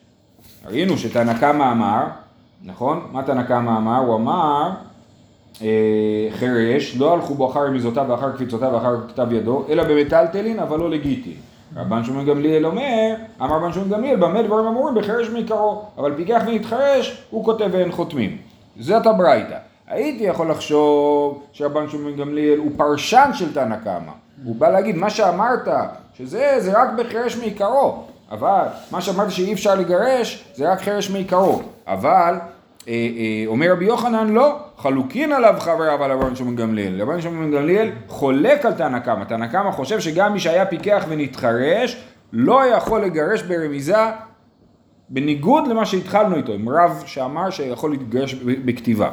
ראינו 0.65 0.97
שתנא 0.97 1.33
קמא 1.33 1.71
אמר, 1.71 2.03
נכון? 2.63 3.07
מה 3.11 3.23
תנא 3.23 3.43
קמא 3.43 3.77
אמר? 3.77 3.97
הוא 3.97 4.15
אמר 4.15 4.71
חרש, 6.31 6.95
לא 6.97 7.13
הלכו 7.13 7.33
בו 7.33 7.51
אחר 7.51 7.65
רמיזותיו 7.65 8.05
ואחר 8.09 8.31
קפיצותיו 8.31 8.69
ואחר 8.73 8.95
כתב 9.07 9.31
ידו, 9.31 9.65
אלא 9.69 9.83
במטלטלין, 9.83 10.59
אבל 10.59 10.79
לא 10.79 10.89
לגיטין. 10.89 11.33
רבן 11.75 12.03
שמעון 12.03 12.25
גמליאל 12.25 12.65
אומר, 12.65 13.13
אמר 13.41 13.55
רבן 13.55 13.73
שמעון 13.73 13.89
גמליאל, 13.89 14.15
במה 14.15 14.41
דברים 14.41 14.65
אמורים? 14.65 14.95
בחרש 14.95 15.29
מעיקרו, 15.29 15.81
אבל 15.97 16.15
פיקח 16.15 16.41
ונתחרש, 16.47 17.23
הוא 17.29 17.45
כותב 17.45 17.69
ואין 17.71 17.91
חותמים. 17.91 18.37
זאת 18.79 19.05
הברייתא. 19.05 19.57
הייתי 19.87 20.23
יכול 20.23 20.51
לחשוב 20.51 21.43
שרבן 21.51 21.89
שמעון 21.89 22.15
גמליאל 22.15 22.57
הוא 22.57 22.71
פרשן 22.77 23.29
של 23.33 23.53
תנא 23.53 23.75
קמא. 23.75 24.11
הוא 24.43 24.55
בא 24.55 24.69
להגיד, 24.69 24.95
מה 24.95 25.09
שאמרת, 25.09 25.67
שזה, 26.17 26.55
זה 26.59 26.81
רק 26.81 26.89
בחרש 26.97 27.37
מעיקרו. 27.37 28.03
אבל 28.31 28.65
מה 28.91 29.01
שאמרת 29.01 29.31
שאי 29.31 29.53
אפשר 29.53 29.75
לגרש, 29.75 30.45
זה 30.55 30.71
רק 30.71 30.81
חרש 30.81 31.09
מעיקרו. 31.09 31.61
אבל 31.87 32.11
אה, 32.11 32.29
אה, 32.29 32.37
אומר 33.47 33.71
רבי 33.71 33.85
יוחנן 33.85 34.29
לא, 34.29 34.57
חלוקין 34.77 35.31
עליו 35.31 35.55
חבריו 35.59 36.03
על 36.03 36.11
רבן 36.11 36.35
שמעון 36.35 36.55
גמליאל. 36.55 37.01
רבן 37.01 37.21
שמעון 37.21 37.51
גמליאל 37.51 37.89
חולק 38.07 38.65
על 38.65 38.73
תנא 38.73 38.99
קמא. 38.99 39.23
תנא 39.23 39.47
קמא 39.47 39.71
חושב 39.71 39.99
שגם 39.99 40.33
מי 40.33 40.39
שהיה 40.39 40.65
פיקח 40.65 41.05
ונתחרש, 41.09 41.97
לא 42.33 42.65
יכול 42.65 43.01
לגרש 43.01 43.41
ברמיזה 43.41 43.95
בניגוד 45.09 45.67
למה 45.67 45.85
שהתחלנו 45.85 46.35
איתו, 46.35 46.53
עם 46.53 46.69
רב 46.69 47.03
שאמר 47.05 47.49
שיכול 47.49 47.91
להתגרש 47.91 48.33
בכתיבה. 48.43 49.11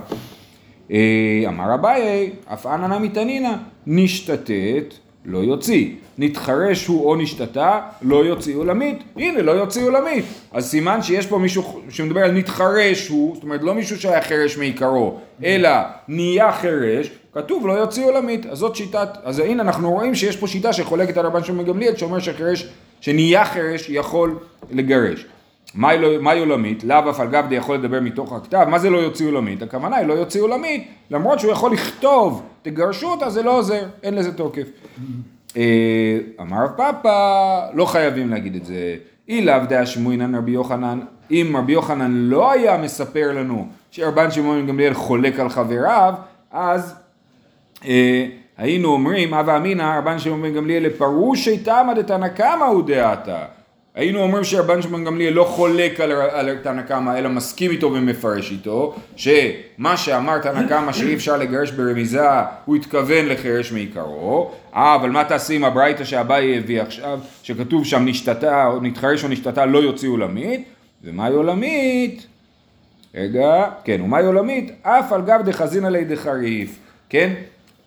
אה, 0.90 1.44
אמר 1.48 1.74
אביי, 1.74 2.32
אף 2.52 2.66
אנא 2.66 2.86
נמי 2.86 3.08
תנינא, 3.08 3.52
נשתתת 3.86 4.94
לא 5.24 5.38
יוציא. 5.38 5.88
נתחרש 6.18 6.86
הוא 6.86 7.04
או 7.04 7.16
נשתתה, 7.16 7.80
לא 8.02 8.24
יוציא 8.24 8.56
עולמית. 8.56 8.98
הנה, 9.16 9.42
לא 9.42 9.52
יוציא 9.52 9.84
עולמית. 9.84 10.24
אז 10.52 10.70
סימן 10.70 11.02
שיש 11.02 11.26
פה 11.26 11.38
מישהו 11.38 11.80
שמדבר 11.90 12.20
על 12.20 12.30
נתחרש 12.30 13.08
הוא, 13.08 13.34
זאת 13.34 13.42
אומרת 13.42 13.62
לא 13.62 13.74
מישהו 13.74 14.00
שהיה 14.00 14.22
חרש 14.22 14.56
מעיקרו, 14.56 15.18
אלא 15.44 15.70
נהיה 16.08 16.52
חרש, 16.52 17.10
כתוב 17.34 17.66
לא 17.66 17.72
יוציא 17.72 18.04
עולמית. 18.04 18.46
אז 18.46 18.58
זאת 18.58 18.76
שיטת, 18.76 19.08
אז 19.24 19.38
הנה 19.38 19.62
אנחנו 19.62 19.90
רואים 19.90 20.14
שיש 20.14 20.36
פה 20.36 20.46
שיטה 20.46 20.72
שחולקת 20.72 21.16
על 21.16 21.26
רבן 21.26 21.44
שמעון 21.44 21.66
גמליאל, 21.66 21.96
שאומר 21.96 22.18
שחרש, 22.18 22.68
שנהיה 23.00 23.44
חרש 23.44 23.88
יכול 23.88 24.38
לגרש. 24.70 25.26
מהי 25.74 25.98
לא, 25.98 26.40
עולמית? 26.40 26.84
לאו 26.84 27.10
אף 27.10 27.20
על 27.20 27.28
גב 27.28 27.46
די 27.48 27.54
יכול 27.54 27.74
לדבר 27.74 28.00
מתוך 28.00 28.32
הכתב, 28.32 28.66
מה 28.68 28.78
זה 28.78 28.90
לא 28.90 28.98
יוציא 28.98 29.26
עולמית? 29.26 29.62
הכוונה 29.62 29.96
היא 29.96 30.06
לא 30.06 30.12
יוציא 30.12 30.42
עולמית, 30.42 30.88
למרות 31.10 31.40
שהוא 31.40 31.52
יכול 31.52 31.72
לכתוב, 31.72 32.42
תגרשו 32.62 33.10
אותה, 33.10 33.30
זה 33.30 33.42
לא 33.42 33.58
עוזר, 33.58 33.84
אין 34.02 34.14
לזה 34.14 34.32
תוקף. 34.32 34.66
אה, 35.56 36.18
אמר 36.40 36.66
פאפה, 36.76 37.58
לא 37.74 37.84
חייבים 37.84 38.30
להגיד 38.30 38.56
את 38.56 38.64
זה. 38.64 38.96
אי 39.28 39.44
לאו 39.44 39.58
דעה 39.68 39.86
שמועינן 39.86 40.34
רבי 40.34 40.50
יוחנן, 40.50 41.00
אם 41.30 41.54
רבי 41.58 41.72
יוחנן 41.72 42.12
לא 42.12 42.52
היה 42.52 42.76
מספר 42.76 43.32
לנו 43.32 43.66
שרבן 43.90 44.30
שמעון 44.30 44.66
גמליאל 44.66 44.94
חולק 44.94 45.40
על 45.40 45.48
חבריו, 45.48 46.14
אז 46.50 46.94
אה, 47.84 48.26
היינו 48.58 48.88
אומרים, 48.88 49.34
הווה 49.34 49.56
אמינא 49.56 49.98
רבן 49.98 50.18
שמעון 50.18 50.54
גמליאל 50.54 50.82
לפרושי 50.82 51.58
תמא 51.58 51.92
דתנא 51.94 52.28
קמא 52.28 52.64
הוא 52.64 52.82
דעתה. 52.86 53.44
היינו 53.94 54.22
אומרים 54.22 54.44
שרבן 54.44 54.82
שמעון 54.82 55.04
גמליאל 55.04 55.32
לא 55.32 55.44
חולק 55.44 56.00
על, 56.00 56.12
על 56.12 56.58
תנא 56.62 56.82
קמא 56.82 57.18
אלא 57.18 57.28
מסכים 57.28 57.70
איתו 57.70 57.92
ומפרש 57.92 58.50
איתו 58.50 58.94
שמה 59.16 59.96
שאמר 59.96 60.38
תנא 60.38 60.68
קמא 60.68 60.92
שאי 60.92 61.14
אפשר 61.14 61.36
לגרש 61.36 61.70
ברמיזה 61.70 62.26
הוא 62.64 62.76
התכוון 62.76 63.26
לחרש 63.26 63.72
מעיקרו 63.72 64.50
אה 64.74 64.94
אבל 64.94 65.10
מה 65.10 65.24
תעשי 65.24 65.56
עם 65.56 65.64
הברייתא 65.64 66.04
שאביי 66.04 66.58
הביא 66.58 66.82
עכשיו 66.82 67.20
שכתוב 67.42 67.84
שם 67.84 68.04
נשתתה 68.04 68.66
או 68.66 68.80
נתחרש 68.80 69.24
או 69.24 69.28
נשתתה 69.28 69.66
לא 69.66 69.78
יוציאו 69.78 70.12
עולמית 70.12 70.64
ומהי 71.04 71.32
עולמית? 71.32 72.26
רגע, 73.14 73.64
כן, 73.84 74.00
ומהי 74.00 74.24
עולמית? 74.24 74.70
אף 74.82 75.12
על 75.12 75.22
גב 75.22 75.40
דחזינא 75.44 75.86
ליה 75.86 76.04
דחריף, 76.04 76.78
כן? 77.08 77.32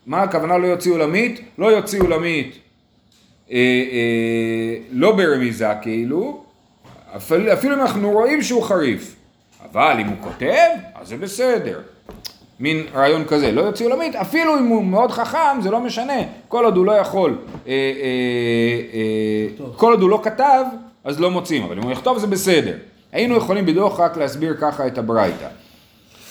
מה 0.06 0.22
הכוונה 0.22 0.58
לא 0.58 0.68
יוציאו 0.68 0.96
עולמית? 0.96 1.42
לא 1.58 1.66
יוציאו 1.66 2.04
עולמית 2.04 2.60
אה, 3.52 3.58
אה, 3.58 4.78
לא 4.92 5.16
ברמיזה 5.16 5.68
כאילו, 5.82 6.44
אפילו, 7.16 7.54
אפילו 7.54 7.75
אם 7.75 7.82
אנחנו 7.82 8.12
רואים 8.12 8.42
שהוא 8.42 8.64
חריף, 8.64 9.16
אבל 9.72 9.98
אם 10.02 10.08
הוא 10.08 10.16
כותב, 10.22 10.70
אז 10.96 11.08
זה 11.08 11.18
בסדר. 11.18 11.80
מין 12.60 12.84
רעיון 12.94 13.25
כזה, 13.25 13.52
לא 13.52 13.62
יוציא 13.62 13.86
עולמית, 13.86 14.16
אפילו 14.16 14.58
אם 14.60 14.68
הוא 14.68 14.84
מאוד 14.84 15.12
חכם, 15.12 15.62
זה 15.62 15.72
לא 15.72 15.80
משנה, 15.80 16.14
כל 16.48 16.66
עוד 16.66 16.78
הוא 16.78 16.86
לא 16.86 16.92
יכול, 16.92 17.38
אה, 17.68 17.72
אה, 17.72 17.78
אה, 18.94 19.68
כל 19.78 19.92
עוד 19.92 20.02
הוא 20.02 20.10
לא 20.10 20.20
כתב, 20.24 20.64
אז 21.04 21.20
לא 21.20 21.32
מוצאים, 21.32 21.64
אבל 21.64 21.78
אם 21.78 21.84
הוא 21.84 21.92
יכתוב 21.92 22.18
זה 22.18 22.28
בסדר. 22.28 22.74
היינו 23.12 23.36
יכולים 23.36 23.66
בדוח 23.66 24.00
רק 24.00 24.18
להסביר 24.18 24.56
ככה 24.62 24.88
את 24.88 24.98
הברייתא. 24.98 25.48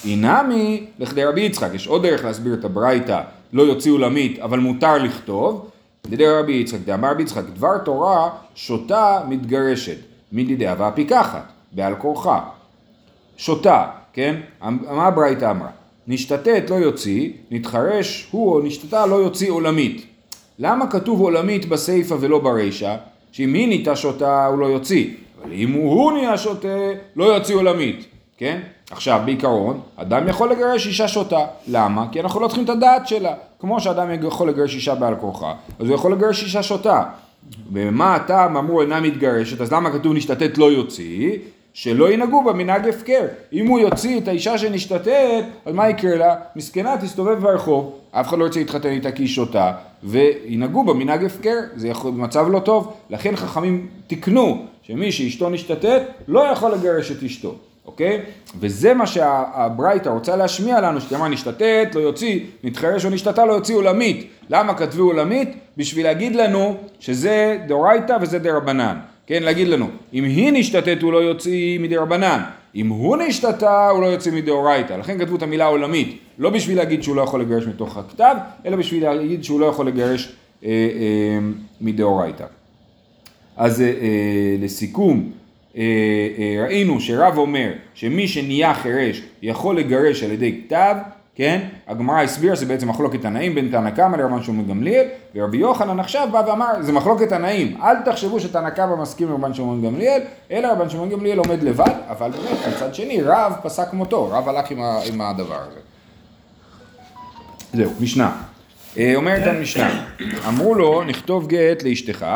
אינמי 0.05 0.87
לכדי 0.99 1.25
רבי 1.25 1.41
יצחק, 1.41 1.69
יש 1.75 1.87
עוד 1.87 2.03
דרך 2.03 2.25
להסביר 2.25 2.55
את 2.55 2.65
הברייתא, 2.65 3.21
לא 3.53 3.63
יוציאו 3.63 3.99
למית, 3.99 4.39
אבל 4.39 4.59
מותר 4.59 4.99
לכתוב, 4.99 5.71
לידי 6.11 6.27
רבי 6.27 6.53
יצחק, 6.53 6.79
דאמר 6.85 7.11
רבי 7.11 7.23
יצחק, 7.23 7.45
דבר 7.55 7.79
תורה 7.79 8.31
שותה 8.55 9.21
מתגרשת, 9.29 9.97
מדידי 10.33 10.73
אבה 10.73 10.91
פיקחת, 10.91 11.53
בעל 11.73 11.95
כורחה. 11.95 12.41
שותה, 13.37 13.87
כן? 14.13 14.41
מה 14.61 15.07
הברייתא 15.07 15.51
אמרה? 15.51 15.69
נשתתת 16.07 16.71
לא 16.71 16.75
יוציא, 16.75 17.31
נתחרש 17.51 18.29
הוא 18.31 18.55
או 18.55 18.61
נשתתה 18.61 19.07
לא 19.07 19.15
יוציא 19.15 19.51
עולמית. 19.51 20.07
למה 20.59 20.87
כתוב 20.87 21.21
עולמית 21.21 21.69
בסיפא 21.69 22.15
ולא 22.21 22.39
ברישא? 22.39 22.97
שאם 23.33 23.55
היא 23.55 23.69
נהייתה 23.69 23.97
שותה 23.97 24.47
הוא 24.47 24.59
לא 24.59 24.67
יוציא, 24.67 25.11
אבל 25.43 25.53
אם 25.53 25.73
הוא 25.73 26.13
נהיה 26.13 26.39
שותה 26.39 26.69
לא 27.17 27.25
יוציא 27.25 27.55
עולמית, 27.55 28.05
כן? 28.37 28.61
עכשיו 28.91 29.23
בעיקרון, 29.25 29.81
אדם 29.97 30.29
יכול 30.29 30.51
לגרש 30.51 30.87
אישה 30.87 31.09
שותה, 31.09 31.47
למה? 31.69 32.07
כי 32.13 32.21
אנחנו 32.21 32.41
לא 32.41 32.47
צריכים 32.47 32.65
את 32.65 32.69
הדעת 32.69 33.09
שלה, 33.09 33.35
כמו 33.65 33.81
שאדם 33.81 34.27
יכול 34.27 34.49
לגרש 34.49 34.75
אישה 34.75 34.95
בעל 34.95 35.15
כורחה, 35.21 35.55
אז 35.79 35.87
הוא 35.87 35.95
יכול 35.95 36.13
לגרש 36.13 36.43
אישה 36.43 36.63
שותה. 36.63 37.03
ומה 37.73 38.15
הטעם 38.15 38.57
אמרו 38.57 38.81
אינה 38.81 39.01
מתגרשת, 39.01 39.61
אז 39.61 39.73
למה 39.73 39.91
כתוב 39.91 40.13
נשתתת 40.13 40.59
לא 40.59 40.73
יוציא? 40.73 41.37
שלא 41.75 42.13
ינהגו 42.13 42.45
בה 42.45 42.53
מנהג 42.53 42.89
הפקר. 42.89 43.27
אם 43.53 43.67
הוא 43.67 43.79
יוציא 43.81 44.21
את 44.21 44.29
האישה 44.29 44.59
שנשתתת, 44.59 45.45
אז 45.65 45.75
מה 45.75 45.89
יקרה 45.89 46.17
לה? 46.17 46.35
מסכנה 46.57 46.97
תסתובב 47.01 47.41
ברחוב, 47.41 47.93
אף 48.11 48.29
אחד 48.29 48.39
לא 48.39 48.45
ירצה 48.45 48.59
להתחתן 48.59 48.89
איתה 48.89 49.13
כי 49.13 49.23
היא 49.23 49.29
שותה, 49.29 49.73
וינהגו 50.03 50.85
בה 50.85 50.93
מנהג 50.93 51.25
הפקר, 51.25 51.57
זה 51.77 51.89
יכול, 51.89 52.13
מצב 52.13 52.47
לא 52.51 52.59
טוב. 52.59 52.93
לכן 53.11 53.37
חכמים 53.37 53.87
תיקנו 54.07 54.67
שמי 54.83 55.13
שאשתו 55.13 55.51
נשתתת, 55.51 56.03
לא 56.29 56.41
יכול 56.41 56.73
לגרש 56.73 57.11
את 57.11 57.23
אשתו. 57.23 57.55
אוקיי? 57.87 58.21
וזה 58.61 58.95
מה 58.95 59.07
שהברייתא 59.07 60.09
רוצה 60.09 60.37
להשמיע 60.37 60.81
לנו, 60.81 61.01
שתאמר 61.01 61.29
נשתתת, 61.29 61.89
לא 61.95 62.01
יוציא, 62.01 62.41
נתחרש 62.65 63.05
או 63.05 63.11
נשתתה, 63.11 63.47
לא 63.47 63.53
יוציא 63.53 63.75
עולמית. 63.75 64.31
למה 64.51 64.75
כתבו 64.75 65.03
עולמית? 65.03 65.49
בשביל 65.77 66.07
להגיד 66.07 66.37
לנו 66.37 66.77
שזה 67.01 67.59
דאורייתא 67.67 68.17
וזה 68.21 68.39
דרבנן. 68.39 68.97
כן, 69.27 69.43
להגיד 69.43 69.69
לנו, 69.69 69.87
אם 70.15 70.25
היא 70.25 70.53
נשתתת 70.53 71.03
הוא 71.03 71.13
לא 71.13 71.19
יוציא 71.19 71.79
מדרבנן, 71.79 72.41
אם 72.75 72.89
הוא 72.89 73.17
נשתתה 73.17 73.89
הוא 73.89 74.03
לא 74.03 74.07
יוציא 74.07 74.33
מדאורייתא, 74.33 74.93
לכן 74.93 75.19
כתבו 75.19 75.37
את 75.37 75.43
המילה 75.43 75.67
עולמית, 75.67 76.19
לא 76.39 76.51
בשביל 76.51 76.77
להגיד 76.77 77.03
שהוא 77.03 77.17
לא 77.17 77.23
יכול 77.23 77.41
לגרש 77.41 77.67
מתוך 77.67 77.97
הכתב, 77.97 78.35
אלא 78.67 78.77
בשביל 78.77 79.05
להגיד 79.05 79.45
שהוא 79.45 79.61
לא 79.61 79.67
יכול 79.67 79.87
לגרש 79.87 80.33
אה, 80.65 80.69
אה, 80.69 81.39
מדאורייתא. 81.81 82.45
אז 83.57 83.81
אה, 83.81 83.87
אה, 83.87 84.57
לסיכום, 84.61 85.31
ראינו 86.63 87.01
שרב 87.01 87.39
אומר 87.39 87.71
שמי 87.95 88.29
שנהיה 88.29 88.75
חירש 88.75 89.23
יכול 89.43 89.79
לגרש 89.79 90.23
על 90.23 90.31
ידי 90.31 90.61
כתב, 90.67 90.95
כן? 91.35 91.61
הגמרא 91.89 92.21
הסבירה 92.21 92.57
שזה 92.57 92.67
בעצם 92.67 92.89
מחלוקת 92.89 93.23
תנאים 93.23 93.55
בין 93.55 93.69
תנא 93.71 93.91
קמא 93.91 94.17
לרבן 94.17 94.43
שמעון 94.43 94.67
גמליאל, 94.69 95.07
ורבי 95.35 95.57
יוחנן 95.57 96.01
עכשיו 96.01 96.29
בא 96.33 96.43
ואמר, 96.47 96.67
זה 96.81 96.93
מחלוקת 96.93 97.29
תנאים, 97.29 97.77
אל 97.83 98.03
תחשבו 98.05 98.41
שתנא 98.41 98.71
קמא 98.71 98.97
מסכים 98.97 99.29
לרבן 99.29 99.55
שמעון 99.55 99.83
גמליאל, 99.83 100.23
אלא 100.51 100.69
רבן 100.73 100.91
שמעון 100.91 101.11
גמליאל 101.11 101.39
עומד 101.39 101.63
לבד, 101.63 101.95
אבל 102.09 102.31
באמת, 102.31 102.77
מצד 102.77 102.95
שני, 102.95 103.23
רב 103.23 103.53
פסק 103.63 103.93
מותו, 103.93 104.29
רב 104.31 104.49
הלך 104.49 104.71
עם, 104.71 104.83
ה, 104.83 104.99
עם 105.07 105.21
הדבר 105.21 105.59
הזה. 105.61 105.81
זהו, 107.73 107.91
משנה. 108.01 108.37
אה, 108.99 109.13
אומרת 109.17 109.47
המשנה, 109.47 110.05
אמרו 110.49 110.75
לו, 110.75 111.05
נכתוב 111.05 111.47
גט 111.47 111.83
לאשתך, 111.83 112.27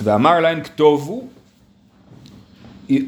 ואמר 0.00 0.40
להן 0.40 0.62
כתובו 0.62 1.22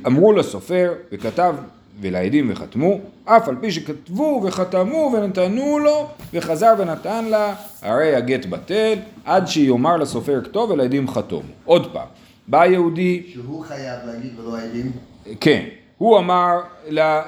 אמרו 0.06 0.32
לסופר 0.32 0.92
וכתב 1.12 1.54
ולעדים 2.00 2.50
וחתמו, 2.52 2.98
אף 3.24 3.48
על 3.48 3.56
פי 3.60 3.72
שכתבו 3.72 4.40
וחתמו 4.44 5.12
ונתנו 5.14 5.78
לו 5.78 6.08
וחזר 6.34 6.74
ונתן 6.78 7.24
לה, 7.24 7.54
הרי 7.82 8.14
הגט 8.14 8.46
בטל, 8.46 8.98
עד 9.24 9.48
שיאמר 9.48 9.96
לסופר 9.96 10.40
כתוב 10.44 10.70
ולעדים 10.70 11.08
חתום. 11.08 11.42
עוד 11.64 11.92
פעם, 11.92 12.06
בא 12.48 12.66
יהודי... 12.66 13.22
שהוא 13.32 13.64
חייב 13.64 13.98
להגיד 14.06 14.40
ולא 14.40 14.56
העדים? 14.56 14.92
כן, 15.40 15.64
הוא 15.98 16.18
אמר, 16.18 16.60
לה, 16.88 17.22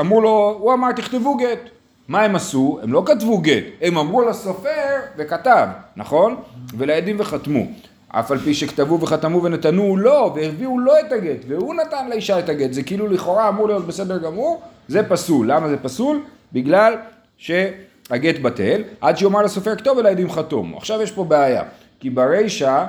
אמרו 0.00 0.20
לו, 0.20 0.56
הוא 0.60 0.72
אמר 0.72 0.92
תכתבו 0.92 1.36
גט. 1.36 1.70
מה 2.08 2.22
הם 2.22 2.36
עשו? 2.36 2.78
הם 2.82 2.92
לא 2.92 3.02
כתבו 3.06 3.38
גט, 3.38 3.64
הם 3.80 3.98
אמרו 3.98 4.22
לסופר 4.22 5.00
וכתב, 5.16 5.66
נכון? 5.96 6.36
ולעדים 6.76 7.16
וחתמו. 7.18 7.66
אף 8.12 8.30
על 8.30 8.38
פי 8.38 8.54
שכתבו 8.54 9.00
וחתמו 9.00 9.42
ונתנו 9.42 9.96
לו, 9.96 10.32
והביאו 10.34 10.78
לו 10.78 10.92
את 11.06 11.12
הגט, 11.12 11.44
והוא 11.48 11.74
נתן 11.74 12.08
לאישה 12.08 12.38
את 12.38 12.48
הגט, 12.48 12.72
זה 12.72 12.82
כאילו 12.82 13.08
לכאורה 13.08 13.48
אמור 13.48 13.68
להיות 13.68 13.86
בסדר 13.86 14.18
גמור, 14.18 14.62
זה 14.88 15.08
פסול. 15.08 15.50
למה 15.50 15.68
זה 15.68 15.76
פסול? 15.76 16.22
בגלל 16.52 16.94
שהגט 17.36 18.38
בטל, 18.42 18.82
עד 19.00 19.18
שיאמר 19.18 19.42
לסופר 19.42 19.76
כתוב 19.76 19.98
ולעדים 19.98 20.30
חתום. 20.30 20.76
עכשיו 20.76 21.02
יש 21.02 21.12
פה 21.12 21.24
בעיה, 21.24 21.62
כי 22.00 22.10
ברישא, 22.10 22.84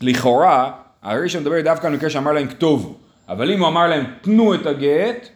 לכאורה, 0.00 0.72
הרישא 1.02 1.38
מדבר 1.38 1.60
דווקא 1.60 1.86
על 1.86 1.92
מקרה 1.92 2.10
שאמר 2.10 2.32
להם 2.32 2.48
כתובו, 2.48 2.94
אבל 3.28 3.50
אם 3.50 3.60
הוא 3.60 3.68
אמר 3.68 3.86
להם 3.86 4.04
תנו 4.20 4.54
את 4.54 4.66
הגט, 4.66 5.28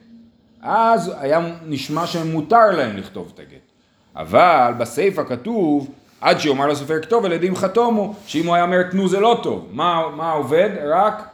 אז 0.62 1.12
היה 1.18 1.40
נשמע 1.66 2.06
שמותר 2.06 2.70
להם 2.70 2.96
לכתוב 2.96 3.32
את 3.34 3.40
הגט. 3.40 3.68
אבל 4.16 4.72
בסיפא 4.78 5.22
כתוב 5.24 5.90
עד 6.20 6.40
שיאמר 6.40 6.66
לסופר 6.66 7.02
כתוב 7.02 7.24
על 7.24 7.32
ידים 7.32 7.56
חתומו, 7.56 8.14
שאם 8.26 8.46
הוא 8.46 8.54
היה 8.54 8.64
אומר 8.64 8.82
תנו 8.82 9.08
זה 9.08 9.20
לא 9.20 9.40
טוב, 9.42 9.68
מה, 9.72 10.02
מה 10.16 10.32
עובד? 10.32 10.70
רק 10.86 11.28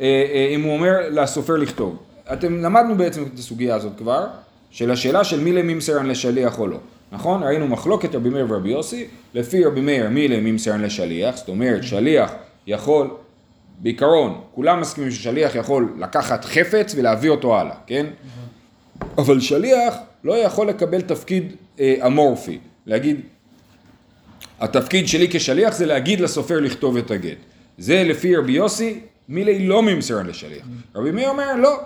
אה, 0.00 0.06
אה, 0.34 0.48
אם 0.54 0.62
הוא 0.62 0.74
אומר 0.74 0.92
לסופר 1.10 1.56
לכתוב. 1.56 1.96
אתם 2.32 2.62
למדנו 2.62 2.96
בעצם 2.96 3.22
את 3.22 3.38
הסוגיה 3.38 3.74
הזאת 3.74 3.92
כבר, 3.98 4.26
של 4.70 4.90
השאלה 4.90 5.24
של 5.24 5.40
מי 5.40 5.52
למימסרן 5.52 6.06
לשליח 6.06 6.58
או 6.58 6.66
לא, 6.66 6.78
נכון? 7.12 7.42
ראינו 7.42 7.68
מחלוקת 7.68 8.14
רבי 8.14 8.28
מאיר 8.28 8.46
ורבי 8.48 8.70
יוסי, 8.70 9.06
לפי 9.34 9.64
רבי 9.64 9.80
מאיר 9.80 10.08
מי 10.08 10.28
למימסרן 10.28 10.80
לשליח, 10.80 11.36
זאת 11.36 11.48
אומרת 11.48 11.82
שליח 11.82 12.32
יכול, 12.66 13.10
בעיקרון, 13.78 14.40
כולם 14.54 14.80
מסכימים 14.80 15.10
ששליח 15.10 15.54
יכול 15.54 15.92
לקחת 15.98 16.44
חפץ 16.44 16.94
ולהביא 16.96 17.30
אותו 17.30 17.58
הלאה, 17.58 17.74
כן? 17.86 18.06
אבל 19.18 19.40
שליח 19.40 19.94
לא 20.24 20.38
יכול 20.38 20.68
לקבל 20.68 21.00
תפקיד 21.00 21.52
אה, 21.80 21.94
אמורפי, 22.06 22.58
להגיד 22.86 23.20
התפקיד 24.60 25.08
שלי 25.08 25.28
כשליח 25.30 25.74
זה 25.74 25.86
להגיד 25.86 26.20
לסופר 26.20 26.60
לכתוב 26.60 26.96
את 26.96 27.10
הגט. 27.10 27.36
זה 27.78 28.04
לפי 28.04 28.36
רבי 28.36 28.52
יוסי, 28.52 29.00
מילי 29.28 29.66
לא 29.66 29.82
ממסרן 29.82 30.26
לשליח. 30.26 30.66
רבי 30.94 31.10
מאיר 31.10 31.28
אומר 31.28 31.56
לא. 31.56 31.80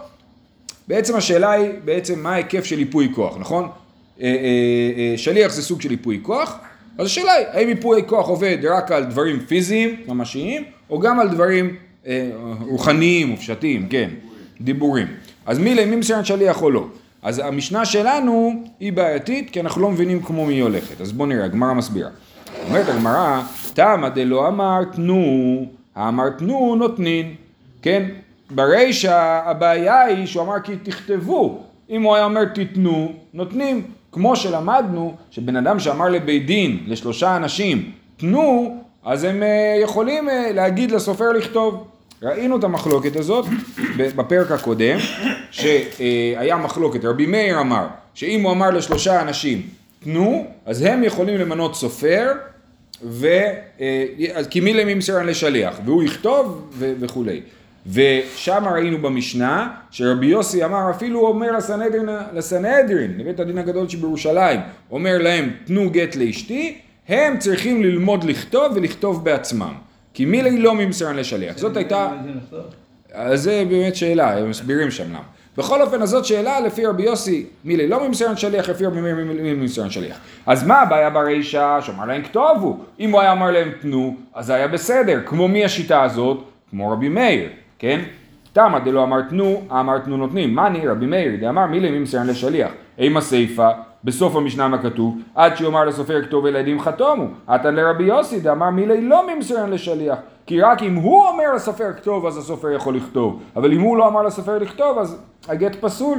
בעצם 0.89 1.17
השאלה 1.17 1.51
היא 1.53 1.71
בעצם 1.85 2.23
מה 2.23 2.33
ההיקף 2.33 2.65
של 2.65 2.79
ייפוי 2.79 3.09
כוח, 3.15 3.37
נכון? 3.39 3.65
אה, 3.65 4.27
אה, 4.27 4.33
אה, 4.97 5.19
שליח 5.19 5.53
זה 5.53 5.63
סוג 5.63 5.81
של 5.81 5.91
ייפוי 5.91 6.21
כוח, 6.23 6.59
אז 6.99 7.07
השאלה 7.07 7.33
היא 7.33 7.47
האם 7.51 7.69
ייפוי 7.69 8.03
כוח 8.07 8.29
עובד 8.29 8.59
רק 8.71 8.93
על 8.93 9.05
דברים 9.05 9.41
פיזיים, 9.41 9.97
ממשיים, 10.09 10.65
או 10.91 10.99
גם 11.01 11.21
על 11.21 11.29
דברים 11.29 11.77
רוחניים 12.61 13.29
מופשטים, 13.29 13.89
כן, 13.89 14.11
דיבורים. 14.61 15.07
אז 15.47 15.59
מילי 15.59 15.85
מי 15.85 16.03
שליח 16.23 16.63
או 16.63 16.71
לא? 16.71 16.87
אז 17.23 17.39
המשנה 17.45 17.85
שלנו 17.85 18.65
היא 18.81 18.93
בעייתית 18.93 19.51
כי 19.51 19.61
אנחנו 19.61 19.83
לא 19.83 19.91
מבינים 19.91 20.23
כמו 20.23 20.47
מי 20.47 20.61
הולכת. 20.61 21.01
אז 21.01 21.13
בואו 21.13 21.29
נראה, 21.29 21.45
הגמרא 21.45 21.73
מסבירה. 21.73 22.11
אומרת 22.69 22.89
הגמרא, 22.89 23.43
תמא 23.75 24.09
דלא 24.09 24.49
אמר 24.49 24.85
תנו, 24.93 25.67
האמר 25.95 26.31
תנו 26.31 26.77
נותנין, 26.77 27.35
כן? 27.83 28.09
ברישא 28.51 29.41
הבעיה 29.45 30.01
היא 30.01 30.27
שהוא 30.27 30.43
אמר 30.43 30.61
כי 30.61 30.77
תכתבו, 30.83 31.63
אם 31.91 32.03
הוא 32.03 32.15
היה 32.15 32.25
אומר 32.25 32.45
תיתנו, 32.45 33.13
נותנים. 33.35 33.83
כמו 34.13 34.37
שלמדנו 34.37 35.15
שבן 35.31 35.57
אדם 35.57 35.81
שאמר 35.81 36.09
לבית 36.09 36.47
דין, 36.47 36.79
לשלושה 36.87 37.37
אנשים, 37.37 37.91
תנו, 38.17 38.77
אז 39.05 39.25
הם 39.25 39.43
אה, 39.43 39.79
יכולים 39.83 40.29
אה, 40.29 40.53
להגיד 40.53 40.91
לסופר 40.91 41.33
לכתוב. 41.33 41.87
ראינו 42.23 42.59
את 42.59 42.65
המחלוקת 42.65 43.17
הזאת 43.17 43.47
בפרק 43.99 44.51
הקודם, 44.51 44.99
שהיה 45.51 46.57
מחלוקת, 46.57 47.05
רבי 47.05 47.27
מאיר 47.27 47.61
אמר, 47.61 47.87
שאם 48.15 48.43
הוא 48.43 48.53
אמר 48.53 48.71
לשלושה 48.71 49.23
אנשים, 49.23 49.63
תנו, 50.05 50.47
אז 50.67 50.83
הם 50.83 51.05
יכולים 51.05 51.41
למנות 51.41 51.75
סופר, 51.75 52.33
ו... 53.05 53.27
אה, 53.81 54.07
אז 54.35 54.47
כי 54.47 54.61
מי 54.61 54.75
למי 54.75 54.95
מסרן 54.95 55.27
לשליח, 55.27 55.81
והוא 55.85 56.03
יכתוב 56.03 56.71
ו- 56.73 56.93
וכולי. 57.01 57.41
ושם 57.93 58.65
ראינו 58.75 58.99
במשנה, 58.99 59.71
שרבי 59.91 60.27
יוסי 60.27 60.65
אמר, 60.65 60.91
אפילו 60.91 61.27
אומר 61.27 61.53
לסנהדרין, 61.53 62.09
לסנהדרין, 62.35 63.15
לבית 63.19 63.41
הדין 63.41 63.59
הגדול 63.59 63.89
שבירושלים, 63.89 64.61
אומר 64.91 65.19
להם, 65.19 65.51
תנו 65.65 65.91
גט 65.91 66.17
לאשתי, 66.17 66.79
הם 67.09 67.39
צריכים 67.39 67.83
ללמוד 67.83 68.25
לכתוב 68.25 68.73
ולכתוב 68.75 69.25
בעצמם. 69.25 69.75
כי 70.15 70.25
מילי 70.25 70.59
לא 70.59 70.75
ממסרן 70.75 71.17
לשליח. 71.17 71.59
זאת 71.59 71.77
הייתה... 71.77 72.13
אז 73.13 73.43
זה 73.43 73.65
באמת 73.69 73.97
שאלה, 73.97 74.39
הם 74.39 74.51
מסבירים 74.51 74.91
שם 74.91 75.09
למה. 75.09 75.23
בכל 75.57 75.83
אופן, 75.83 76.03
אז 76.03 76.09
זאת 76.09 76.25
שאלה 76.25 76.61
לפי 76.61 76.87
רבי 76.87 77.03
יוסי, 77.03 77.47
מילי 77.65 77.89
לא 77.89 78.09
ממסרן 78.09 78.37
שליח, 78.37 78.69
לפי 78.69 78.87
רבי 78.87 79.01
מאיר 79.01 79.15
מי 79.15 79.55
ממסרן 79.55 79.91
שליח. 79.91 80.17
אז 80.47 80.67
מה 80.67 80.81
הבעיה 80.81 81.11
ברישא? 81.11 81.79
שאמר 81.81 82.05
להם 82.05 82.23
כתובו. 82.23 82.79
אם 83.01 83.11
הוא 83.11 83.21
היה 83.21 83.33
אמר 83.33 83.51
להם 83.51 83.73
תנו, 83.81 84.17
אז 84.35 84.51
היה 84.51 84.69
בסדר. 84.69 85.21
כמו 85.27 85.49
מי 85.49 85.65
השיטה 85.65 86.03
הזאת? 86.03 86.39
כמו 86.71 86.91
רבי 86.91 87.09
מאיר, 87.09 87.49
כן? 87.79 88.01
תמה 88.53 88.81
דלא 88.81 89.03
אמר 89.03 89.23
תנו, 89.23 89.63
אמר 89.71 89.99
תנו 89.99 90.17
נותנים. 90.17 90.55
מה 90.55 90.67
אני 90.67 90.89
רבי 90.89 91.07
מאיר? 91.07 91.37
דאמר 91.41 91.67
מילי 91.67 91.91
ממסרן 91.91 92.27
לשליח. 92.27 92.71
אימה 92.99 93.21
סיפה, 93.21 93.69
בסוף 94.05 94.37
המשנה 94.37 94.69
מה 94.69 94.83
כתוב? 94.83 95.19
עד 95.35 95.57
שיאמר 95.57 95.85
לסופר 95.85 96.23
כתוב 96.23 96.47
ילדים 96.47 96.81
חתומו. 96.81 97.27
עתה 97.47 97.71
לרבי 97.71 98.05
יוסי 98.05 98.41
דאמר 98.41 98.71
מילי 98.71 99.01
לא 99.01 99.35
ממסרן 99.35 99.71
לשליח. 99.71 100.19
כי 100.47 100.61
רק 100.61 100.83
אם 100.83 100.95
הוא 100.95 101.29
אומר 101.29 101.55
לסופר 101.55 101.93
כתוב 101.93 102.27
אז 102.27 102.39
הסופר 102.39 102.71
יכול 102.71 102.97
לכתוב. 102.97 103.43
אבל 103.57 103.73
אם 103.73 103.81
הוא 103.81 103.97
לא 103.97 104.09
אמר 104.09 104.23
לסופר 104.23 104.59
לכתוב 104.59 104.99
אז 104.99 105.17
הגט 105.49 105.77
פסול. 105.81 106.19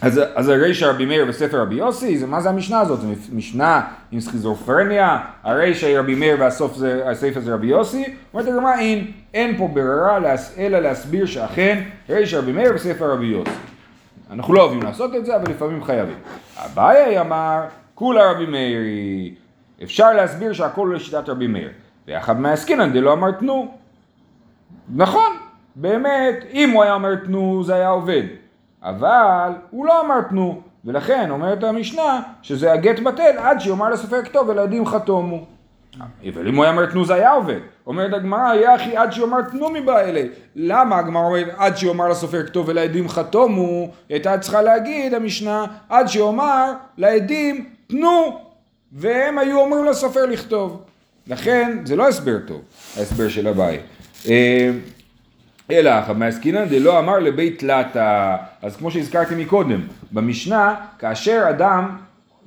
אז, 0.00 0.20
אז 0.34 0.48
הרישא 0.48 0.84
רבי 0.84 1.06
מאיר 1.06 1.24
בספר 1.24 1.60
רבי 1.60 1.74
יוסי, 1.74 2.18
זה, 2.18 2.26
מה 2.26 2.40
זה 2.40 2.48
המשנה 2.48 2.80
הזאת? 2.80 3.00
זה 3.00 3.06
משנה 3.32 3.80
עם 4.12 4.20
סכיזופרניה, 4.20 5.18
הרישא 5.42 5.86
היא 5.86 5.98
רבי 5.98 6.14
מאיר 6.14 6.36
והסוף 6.40 6.76
זה, 6.76 7.02
הספר 7.10 7.40
זה 7.40 7.54
רבי 7.54 7.66
יוסי, 7.66 8.04
אומרת 8.34 8.48
הגמרא 8.48 8.78
אין, 8.78 9.06
אין 9.34 9.56
פה 9.56 9.68
ברירה 9.68 10.18
אלא 10.58 10.78
להסביר 10.78 11.26
שאכן 11.26 11.82
רישא 12.08 12.36
רבי 12.36 12.52
מאיר 12.52 12.72
בספר 12.72 13.12
רבי 13.12 13.26
יוסי. 13.26 13.50
אנחנו 14.30 14.54
לא 14.54 14.62
אוהבים 14.62 14.82
לעשות 14.82 15.14
את 15.14 15.26
זה, 15.26 15.36
אבל 15.36 15.50
לפעמים 15.50 15.84
חייבים. 15.84 16.18
אביי 16.56 17.20
אמר, 17.20 17.64
כולה 17.94 18.30
רבי 18.30 18.46
מאירי. 18.46 19.34
אפשר 19.82 20.12
להסביר 20.12 20.52
שהכל 20.52 20.92
לשיטת 20.94 21.28
רבי 21.28 21.46
מאיר. 21.46 21.70
ואחד 22.06 22.40
מהעסקינן 22.40 22.92
דלא 22.92 23.12
אמר 23.12 23.30
תנו. 23.30 23.74
נכון, 24.94 25.36
באמת, 25.76 26.44
אם 26.52 26.70
הוא 26.70 26.82
היה 26.82 26.94
אומר 26.94 27.14
תנו 27.14 27.62
זה 27.64 27.74
היה 27.74 27.88
עובד. 27.88 28.22
אבל 28.82 29.52
הוא 29.70 29.86
לא 29.86 30.00
אמר 30.00 30.20
תנו, 30.20 30.60
ולכן 30.84 31.30
אומרת 31.30 31.64
המשנה 31.64 32.20
שזה 32.42 32.72
הגט 32.72 32.98
בטל 32.98 33.38
עד 33.38 33.60
שיאמר 33.60 33.90
לסופר 33.90 34.22
כתוב 34.22 34.48
ולעדים 34.48 34.86
חתומו. 34.86 35.44
אבל 36.28 36.48
אם 36.48 36.54
הוא 36.54 36.64
היה 36.64 36.72
אומר 36.72 36.86
תנו 36.86 37.04
זה 37.04 37.14
היה 37.14 37.30
עובד. 37.30 37.58
אומרת 37.86 38.12
הגמרא, 38.12 38.50
היה 38.50 38.74
אחי 38.74 38.96
עד 38.96 39.12
שיאמר 39.12 39.40
תנו 39.42 39.70
מבא 39.70 40.00
אלי. 40.00 40.28
למה 40.56 40.98
הגמרא 40.98 41.24
אומרת 41.24 41.48
עד 41.56 41.76
שיאמר 41.76 42.08
לסופר 42.08 42.46
כתוב 42.46 42.68
ולעדים 42.68 43.08
חתומו? 43.08 43.82
היא 43.82 43.90
הייתה 44.08 44.38
צריכה 44.38 44.62
להגיד 44.62 45.14
המשנה 45.14 45.64
עד 45.88 46.08
שיאמר 46.08 46.72
לעדים 46.98 47.68
תנו 47.86 48.38
והם 48.92 49.38
היו 49.38 49.60
אומרים 49.60 49.84
לסופר 49.84 50.26
לכתוב. 50.26 50.82
לכן 51.26 51.78
זה 51.84 51.96
לא 51.96 52.08
הסבר 52.08 52.38
טוב, 52.46 52.60
ההסבר 52.96 53.28
של 53.28 53.48
אביי. 53.48 53.80
אה, 54.28 54.70
אלא 55.70 55.90
אחא 55.98 56.12
מעסקינן 56.12 56.64
דלא 56.68 56.98
אמר 56.98 57.18
לבית 57.18 57.58
תלתא, 57.58 58.36
אז 58.62 58.76
כמו 58.76 58.90
שהזכרתי 58.90 59.34
מקודם, 59.34 59.80
במשנה, 60.12 60.74
כאשר 60.98 61.44
אדם, 61.50 61.96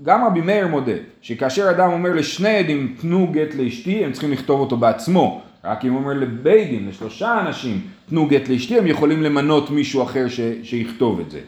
גם 0.03 0.25
רבי 0.25 0.41
מאיר 0.41 0.67
מודה, 0.67 0.91
שכאשר 1.21 1.69
אדם 1.69 1.91
אומר 1.91 2.13
לשני 2.13 2.57
עדים 2.57 2.95
תנו 3.01 3.27
גט 3.31 3.55
לאשתי, 3.55 4.05
הם 4.05 4.11
צריכים 4.11 4.31
לכתוב 4.31 4.59
אותו 4.59 4.77
בעצמו, 4.77 5.41
רק 5.63 5.85
אם 5.85 5.91
הוא 5.91 5.99
אומר 5.99 6.13
לבית 6.13 6.69
דין, 6.69 6.89
לשלושה 6.89 7.39
אנשים, 7.39 7.81
תנו 8.09 8.27
גט 8.27 8.49
לאשתי, 8.49 8.77
הם 8.77 8.87
יכולים 8.87 9.23
למנות 9.23 9.69
מישהו 9.69 10.03
אחר 10.03 10.27
ש, 10.27 10.39
שיכתוב 10.63 11.19
את 11.19 11.31
זה. 11.31 11.39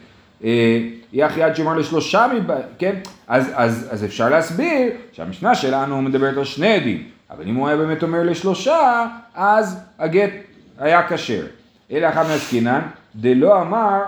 אה, 0.44 0.80
יחי 1.14 1.44
עד 1.44 1.56
שאומר 1.56 1.74
לשלושה 1.74 2.28
מבית, 2.36 2.66
כן? 2.80 2.96
אז, 3.28 3.52
אז, 3.54 3.88
אז 3.92 4.06
אפשר 4.06 4.30
להסביר 4.30 4.92
שהמשנה 5.12 5.56
שלנו 5.56 6.02
מדברת 6.02 6.38
על 6.38 6.44
שני 6.44 6.74
עדים, 6.74 7.04
אבל 7.30 7.48
אם 7.48 7.56
הוא 7.56 7.68
היה 7.68 7.78
באמת 7.78 8.04
אומר 8.04 8.24
לשלושה, 8.24 9.06
אז 9.36 9.80
הגט 10.00 10.32
היה 10.78 11.08
כשר. 11.08 11.46
אלא 11.92 12.10
אחד 12.10 12.28
מעסקינן, 12.28 12.82
דלא 13.16 13.62
אמר 13.62 14.00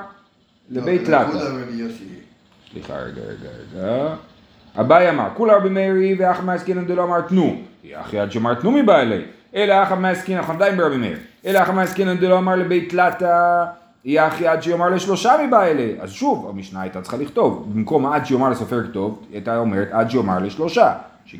לבית 0.70 1.08
לא, 1.08 1.18
יוסי. 1.74 2.04
סליחה, 2.72 2.94
רגע, 2.94 3.22
רגע, 3.22 3.50
רגע. 3.80 4.16
אביי 4.80 5.10
אמר, 5.10 5.28
כולה 5.34 5.58
רבי 5.58 5.70
מאירי 5.70 6.16
ואחא 6.20 6.42
מעסקינן 6.42 6.86
דלא 6.86 7.04
אמר 7.04 7.22
תנו. 7.22 7.56
אחי 7.94 8.20
עד 8.20 8.32
שאמר 8.32 8.54
תנו 8.54 8.72
מבא 8.72 9.00
אלי. 9.00 9.22
אלא 9.56 9.84
אחא 9.84 9.96
מעסקינן, 9.96 10.38
אנחנו 10.38 10.54
עדיין 10.54 10.78
ברבי 10.78 10.98
מאיר. 10.98 11.18
אלא 11.46 11.62
אחא 11.62 11.72
מעסקינן 11.72 12.18
דלא 12.18 12.38
אמר 12.38 12.56
לבית 12.56 12.90
תלתא. 12.90 13.66
יהיה 14.06 14.28
אחי 14.28 14.48
עד 14.48 14.64
שיאמר 14.64 14.90
לשלושה 14.90 15.34
מבא 15.48 15.64
אלי. 15.64 15.96
אז 16.00 16.12
שוב, 16.12 16.50
המשנה 16.50 16.82
הייתה 16.82 17.02
צריכה 17.02 17.18
לכתוב. 17.18 17.72
במקום 17.74 18.06
עד 18.06 18.26
שיאמר 18.26 18.50
לסופר 18.50 18.84
כתוב, 18.84 19.26
הייתה 19.34 19.58
אומרת 19.58 19.88
עד 19.92 20.10
שיאמר 20.10 20.40
לשלושה. 20.40 20.94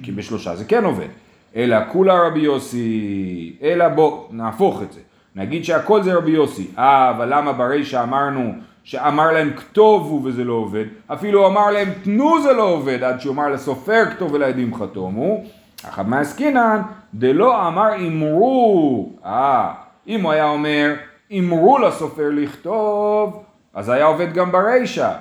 כי 0.04 0.12
בשלושה 0.12 0.56
זה 0.56 0.66
כן 0.66 0.84
עובד. 0.84 1.08
אלא 1.56 1.78
כולה 1.92 2.28
רבי 2.28 2.40
יוסי. 2.40 3.54
אלא 3.62 3.88
בוא, 3.88 4.24
נהפוך 4.32 4.82
את 4.82 4.94
זה. 4.94 5.00
נגיד 5.36 5.66
שהכל 5.66 6.04
זה 6.04 6.14
רבי 6.14 6.32
יוסי. 6.32 6.68
אה, 6.78 7.10
אבל 7.10 7.34
למה 7.34 7.54
ברישא 7.54 8.04
אמרנו 8.04 8.54
שאמר 8.86 9.32
להם 9.32 9.54
כתובו 9.56 10.22
וזה 10.24 10.44
לא 10.44 10.54
עובד, 10.54 10.86
אפילו 11.08 11.48
אמר 11.48 11.72
להם 11.72 11.90
תנו 12.04 12.42
זה 12.42 12.54
לא 12.54 12.64
עובד, 12.64 13.04
עד 13.04 13.20
שהוא 13.22 13.34
אמר 13.34 13.50
לסופר 13.50 14.06
כתוב 14.12 14.34
ולעדים 14.34 14.76
חתומו, 14.76 15.44
אך 15.90 16.00
מעסקינן 16.00 16.82
דלא 17.14 17.68
אמר 17.68 17.96
אמרו, 17.96 19.10
אה, 19.26 19.74
אם 20.08 20.22
הוא 20.22 20.32
היה 20.32 20.50
אומר 20.50 20.94
אמרו 21.38 21.78
לסופר 21.80 22.30
לכתוב, 22.32 23.44
אז 23.74 23.90
היה 23.90 24.06
עובד 24.06 24.34
גם 24.34 24.52
ברישא. 24.52 25.12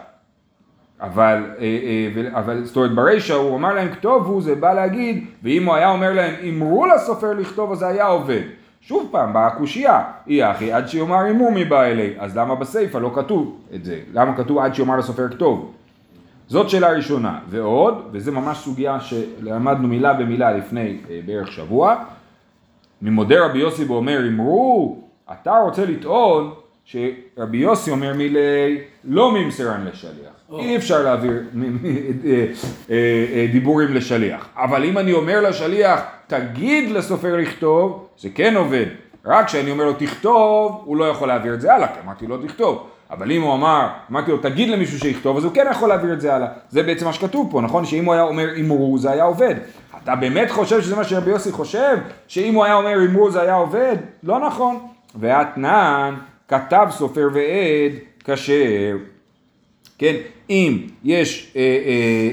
אבל, 1.00 1.42
אה, 1.58 1.64
אה, 1.64 2.38
אבל 2.38 2.64
זאת 2.64 2.76
אומרת 2.76 2.94
ברישא 2.94 3.34
הוא 3.34 3.56
אמר 3.56 3.74
להם 3.74 3.92
כתובו 3.92 4.40
זה 4.40 4.54
בא 4.54 4.74
להגיד 4.74 5.26
ואם 5.42 5.66
הוא 5.66 5.74
היה 5.74 5.90
אומר 5.90 6.12
להם 6.12 6.34
אמרו 6.48 6.86
לסופר 6.86 7.32
לכתוב 7.32 7.72
אז 7.72 7.78
זה 7.78 7.86
היה 7.86 8.06
עובד 8.06 8.40
שוב 8.86 9.08
פעם 9.10 9.32
באה 9.32 9.46
הקושייה. 9.46 10.02
אי 10.26 10.50
אחי 10.50 10.72
עד 10.72 10.88
שיאמר 10.88 11.30
אמור 11.30 11.52
מבא 11.54 11.82
אלי. 11.82 12.14
אז 12.18 12.36
למה 12.36 12.54
בסיפא 12.54 12.98
לא 12.98 13.10
כתוב 13.14 13.60
את 13.74 13.84
זה? 13.84 14.00
למה 14.12 14.36
כתוב 14.36 14.58
עד 14.58 14.74
שיאמר 14.74 14.96
לסופר 14.96 15.28
כתוב 15.28 15.72
זאת 16.48 16.70
שאלה 16.70 16.90
ראשונה. 16.92 17.38
ועוד 17.48 18.08
וזה 18.12 18.32
ממש 18.32 18.58
סוגיה 18.58 19.00
שלמדנו 19.00 19.88
מילה 19.88 20.14
במילה 20.14 20.52
לפני 20.52 20.98
אה, 21.10 21.20
בערך 21.26 21.52
שבוע 21.52 22.04
ממודה 23.02 23.46
רבי 23.46 23.58
יוסי 23.58 23.84
ואומר 23.84 24.28
אמרו 24.28 24.98
אתה 25.32 25.58
רוצה 25.58 25.86
לטעון 25.86 26.54
שרבי 26.84 27.56
יוסי 27.56 27.90
אומר 27.90 28.14
מילי 28.14 28.78
לא 29.04 29.32
ממסרן 29.32 29.84
לשליח. 29.84 30.34
אי 30.58 30.76
אפשר 30.76 31.02
להעביר 31.02 31.32
אה, 31.32 32.46
אה, 32.90 32.96
אה, 33.34 33.46
דיבורים 33.52 33.94
לשליח. 33.94 34.48
אבל 34.56 34.84
אם 34.84 34.98
אני 34.98 35.12
אומר 35.12 35.40
לשליח 35.40 36.00
תגיד 36.26 36.90
לסופר 36.90 37.36
לכתוב 37.36 38.06
זה 38.18 38.28
כן 38.34 38.56
עובד. 38.56 38.86
רק 39.24 39.46
כשאני 39.46 39.70
אומר 39.70 39.84
לו 39.84 39.92
תכתוב 39.92 40.82
הוא 40.84 40.96
לא 40.96 41.04
יכול 41.04 41.28
להעביר 41.28 41.54
את 41.54 41.60
זה 41.60 41.74
הלאה 41.74 41.88
כי 41.88 42.00
אמרתי 42.04 42.26
לו 42.26 42.38
תכתוב 42.38 42.86
אבל 43.10 43.32
אם 43.32 43.42
הוא 43.42 43.54
אמר, 43.54 43.88
אמרתי 44.10 44.30
לו 44.30 44.38
תגיד 44.38 44.68
למישהו 44.68 44.98
שיכתוב 44.98 45.36
אז 45.36 45.44
הוא 45.44 45.52
כן 45.52 45.66
יכול 45.70 45.88
להעביר 45.88 46.12
את 46.12 46.20
זה 46.20 46.34
הלאה. 46.34 46.48
זה 46.70 46.82
בעצם 46.82 47.06
מה 47.06 47.12
שכתוב 47.12 47.48
פה 47.50 47.60
נכון? 47.60 47.84
שאם 47.84 48.04
הוא 48.04 48.14
היה 48.14 48.22
אומר 48.22 48.60
אמרו 48.60 48.98
זה 48.98 49.10
היה 49.10 49.24
עובד. 49.24 49.54
אתה 50.02 50.16
באמת 50.16 50.50
חושב 50.50 50.80
שזה 50.80 50.96
מה 50.96 51.04
שרבי 51.04 51.30
יוסי 51.30 51.52
חושב? 51.52 51.96
שאם 52.28 52.54
הוא 52.54 52.64
היה 52.64 52.74
אומר 52.74 53.04
אמרו 53.06 53.30
זה 53.30 53.42
היה 53.42 53.54
עובד? 53.54 53.96
לא 54.22 54.46
נכון. 54.46 54.78
ואתנן 55.14 56.14
כתב 56.48 56.86
סופר 56.90 57.28
ועד 57.32 57.92
כשר. 58.24 58.96
כן, 59.98 60.14
אם 60.50 60.78
יש, 61.04 61.52
אה, 61.56 61.60
אה, 61.60 61.66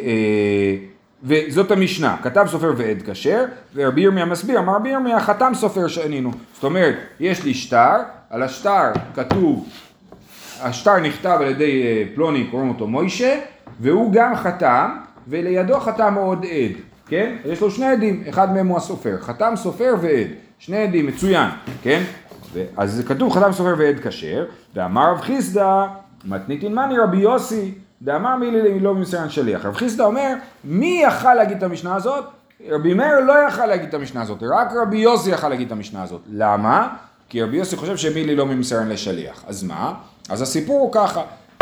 אה, 0.08 0.76
וזאת 1.24 1.72
המשנה, 1.72 2.18
כתב 2.24 2.46
סופר 2.50 2.74
ועד 2.78 3.02
כשר, 3.06 3.46
ורבי 3.76 4.02
ירמיה 4.02 4.26
מסביר, 4.26 4.60
אמר 4.60 4.76
רבי 4.76 4.90
ירמיה 4.90 5.20
חתם 5.20 5.52
סופר 5.56 5.88
שענינו. 5.88 6.32
זאת 6.54 6.64
אומרת, 6.64 6.96
יש 7.20 7.44
לי 7.44 7.54
שטר, 7.54 7.96
על 8.30 8.44
השטר 8.44 8.92
כתוב, 9.16 9.70
השטר 10.62 11.00
נכתב 11.00 11.38
על 11.42 11.48
ידי 11.48 11.84
אה, 11.84 12.04
פלוני, 12.16 12.48
קוראים 12.52 12.70
אותו 12.70 12.88
מוישה, 12.88 13.40
והוא 13.80 14.14
גם 14.14 14.36
חתם, 14.36 14.98
ולידו 15.28 15.80
חתם 15.80 16.14
עוד 16.14 16.46
עד, 16.46 16.72
כן? 17.08 17.36
יש 17.46 17.62
לו 17.62 17.72
שני 17.72 17.86
עדים, 17.86 18.24
אחד 18.30 18.54
מהם 18.54 18.68
הוא 18.68 18.78
הסופר, 18.78 19.18
חתם 19.20 19.54
סופר 19.56 19.94
ועד, 20.02 20.28
שני 20.60 20.78
עדים, 20.78 21.08
מצוין, 21.08 21.50
כן? 21.84 22.04
אז 22.78 23.04
כתוב 23.08 23.34
חתם 23.34 23.52
סופר 23.52 23.76
ועד 23.78 24.00
כשר, 24.00 24.46
ואמר 24.76 25.12
רב 25.12 25.22
חיסדא, 25.22 25.86
מתניתין 26.26 26.76
מאני 26.76 26.98
רבי 26.98 27.18
יוסי, 27.18 27.74
דאמר 28.02 28.36
מי 28.36 28.52
לי 28.52 28.80
לא 28.80 28.96
ממסרן 28.96 29.30
שליח. 29.30 29.66
רב 29.66 29.76
חיסדא 29.76 30.04
אומר, 30.04 30.34
מי 30.64 31.02
יכל 31.08 31.34
להגיד 31.34 31.58
את 31.58 31.64
המשנה 31.64 31.96
הזאת? 31.96 32.26
רבי 32.70 32.94
מאיר 32.94 33.20
לא 33.20 33.34
יכל 33.48 33.66
להגיד 33.66 33.88
את 33.88 33.94
המשנה 33.94 34.22
הזאת, 34.22 34.38
רק 34.42 34.72
רבי 34.82 34.98
יוסי 34.98 35.30
יכל 35.30 35.50
להגיד 35.50 35.68
את 35.68 35.72
המשנה 35.72 36.04
הזאת. 36.04 36.22
למה? 36.32 36.88
כי 37.30 37.44
רבי 37.44 37.58
יוסי 37.58 37.76
חושב 37.76 37.98
שמילי 37.98 38.36
לא 38.36 38.46
ממסרן 38.46 38.90
לשליח. 38.90 39.44
אז 39.48 39.64
מה? 39.64 39.94
אז 40.30 40.42
הסיפור 40.42 40.82
הוא 40.82 40.92
ככה, 40.94 41.22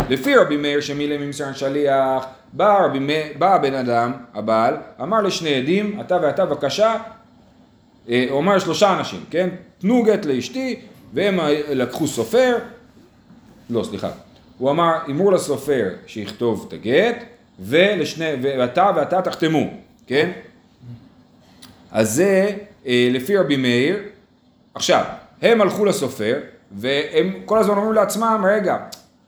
לפי 0.09 0.35
רבי 0.35 0.57
מאיר 0.57 0.81
שמילי 0.81 1.17
ממסרן 1.17 1.53
שליח, 1.53 2.25
בא, 2.53 2.85
רבי 2.85 2.99
בא 3.37 3.55
הבן 3.55 3.73
אדם, 3.73 4.11
הבעל, 4.33 4.77
אמר 5.01 5.21
לשני 5.21 5.55
עדים, 5.55 6.01
אתה 6.01 6.17
ואתה 6.21 6.45
בבקשה, 6.45 6.95
הוא 8.29 8.39
אמר 8.39 8.55
לשלושה 8.55 8.99
אנשים, 8.99 9.23
כן? 9.29 9.49
תנו 9.77 10.03
גט 10.03 10.25
לאשתי, 10.25 10.79
והם 11.13 11.39
אה, 11.39 11.61
לקחו 11.69 12.07
סופר, 12.07 12.57
לא, 13.69 13.83
סליחה. 13.83 14.09
הוא 14.57 14.71
אמר, 14.71 14.97
אמרו 15.09 15.31
לסופר 15.31 15.89
שיכתוב 16.07 16.65
את 16.67 16.73
הגט, 16.73 17.23
ולשני, 17.59 18.31
ואתה 18.41 18.91
ואתה 18.95 19.21
תחתמו, 19.21 19.67
כן? 20.07 20.31
אז 21.91 22.11
זה 22.11 22.51
אה, 22.87 23.09
לפי 23.11 23.37
רבי 23.37 23.57
מאיר. 23.57 23.99
עכשיו, 24.73 25.03
הם 25.41 25.61
הלכו 25.61 25.85
לסופר, 25.85 26.39
והם 26.71 27.33
כל 27.45 27.57
הזמן 27.57 27.77
אומרים 27.77 27.93
לעצמם, 27.93 28.45
רגע, 28.49 28.77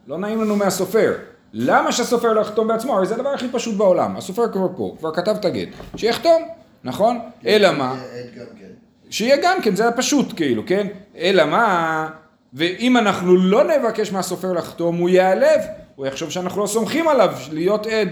לא 0.07 0.17
נעים 0.17 0.41
לנו 0.41 0.55
מהסופר. 0.55 1.13
למה 1.53 1.91
שהסופר 1.91 2.33
לא 2.33 2.41
יחתום 2.41 2.67
בעצמו? 2.67 2.97
הרי 2.97 3.05
זה 3.05 3.15
הדבר 3.15 3.29
הכי 3.29 3.47
פשוט 3.51 3.75
בעולם. 3.75 4.17
הסופר 4.17 4.51
כבר 4.51 4.67
פה, 4.77 4.95
כבר 4.99 5.13
כתב 5.13 5.35
את 5.39 5.45
הגט. 5.45 5.67
שיחתום, 5.95 6.43
נכון? 6.83 7.19
אלא 7.45 7.71
מה? 7.71 7.95
גם 8.37 8.45
כן. 8.59 8.65
שיהיה 9.09 9.37
גם 9.43 9.61
כן, 9.61 9.75
זה 9.75 9.83
פשוט 9.95 10.33
כאילו, 10.35 10.63
כן? 10.65 10.87
אלא 11.17 11.45
מה? 11.45 12.09
ואם 12.53 12.97
אנחנו 12.97 13.37
לא 13.37 13.63
נבקש 13.63 14.11
מהסופר 14.11 14.53
לחתום, 14.53 14.97
הוא 14.97 15.09
ייעלב, 15.09 15.61
הוא 15.95 16.05
יחשוב 16.05 16.29
שאנחנו 16.29 16.61
לא 16.61 16.67
סומכים 16.67 17.07
עליו 17.07 17.33
להיות 17.51 17.87
עד. 17.87 18.09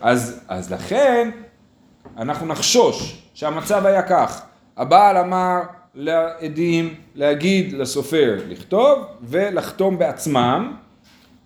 אז, 0.00 0.40
אז 0.48 0.72
לכן, 0.72 1.30
אנחנו 2.18 2.46
נחשוש 2.46 3.22
שהמצב 3.34 3.86
היה 3.86 4.02
כך. 4.02 4.42
הבעל 4.76 5.16
אמר 5.16 5.60
לעדים 5.94 6.94
להגיד 7.14 7.72
לסופר 7.72 8.38
לכתוב 8.48 8.98
ולחתום 9.22 9.98
בעצמם, 9.98 10.76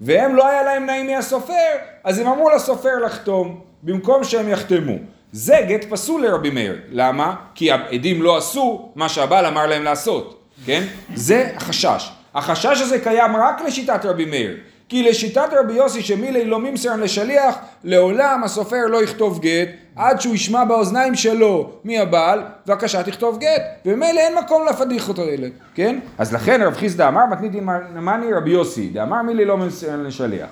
והם 0.00 0.34
לא 0.34 0.48
היה 0.48 0.62
להם 0.62 0.86
נעים 0.86 1.06
מהסופר, 1.06 1.72
אז 2.04 2.18
הם 2.18 2.26
אמרו 2.26 2.50
לסופר 2.50 2.98
לחתום, 3.04 3.60
במקום 3.82 4.24
שהם 4.24 4.48
יחתמו. 4.48 4.92
זה 5.34 5.56
גט 5.68 5.84
פסול 5.90 6.26
לרבי 6.26 6.50
מאיר. 6.50 6.76
למה? 6.90 7.34
כי 7.54 7.72
העדים 7.72 8.22
לא 8.22 8.36
עשו 8.36 8.92
מה 8.94 9.08
שהבעל 9.08 9.46
אמר 9.46 9.66
להם 9.66 9.82
לעשות, 9.82 10.40
כן? 10.66 10.82
זה 11.14 11.50
החשש. 11.56 12.10
החשש 12.34 12.80
הזה 12.80 12.98
קיים 12.98 13.36
רק 13.36 13.60
לשיטת 13.66 14.04
רבי 14.04 14.24
מאיר. 14.24 14.56
כי 14.88 15.02
לשיטת 15.02 15.48
רבי 15.52 15.72
יוסי 15.72 16.02
שמילי 16.02 16.44
לא 16.44 16.58
ממסרן 16.58 17.00
לשליח, 17.00 17.56
לעולם 17.84 18.44
הסופר 18.44 18.86
לא 18.88 19.02
יכתוב 19.02 19.40
גט 19.40 19.68
עד 19.96 20.20
שהוא 20.20 20.34
ישמע 20.34 20.64
באוזניים 20.64 21.14
שלו 21.14 21.70
מי 21.84 21.98
הבעל, 21.98 22.42
בבקשה 22.66 23.02
תכתוב 23.02 23.38
גט. 23.38 23.62
וממילא 23.86 24.20
אין 24.20 24.38
מקום 24.38 24.66
לפדיחות 24.70 25.18
האלה, 25.18 25.48
כן? 25.74 25.98
אז 26.18 26.34
לכן 26.34 26.62
רב 26.62 26.74
חיסדא 26.74 27.08
אמר 27.08 27.26
מתניתי 27.30 27.60
מאני 27.94 28.32
רבי 28.32 28.50
יוסי, 28.50 28.88
דאמר 28.88 29.22
מילי 29.22 29.44
לא 29.44 29.56
ממסרן 29.56 30.04
לשליח. 30.04 30.48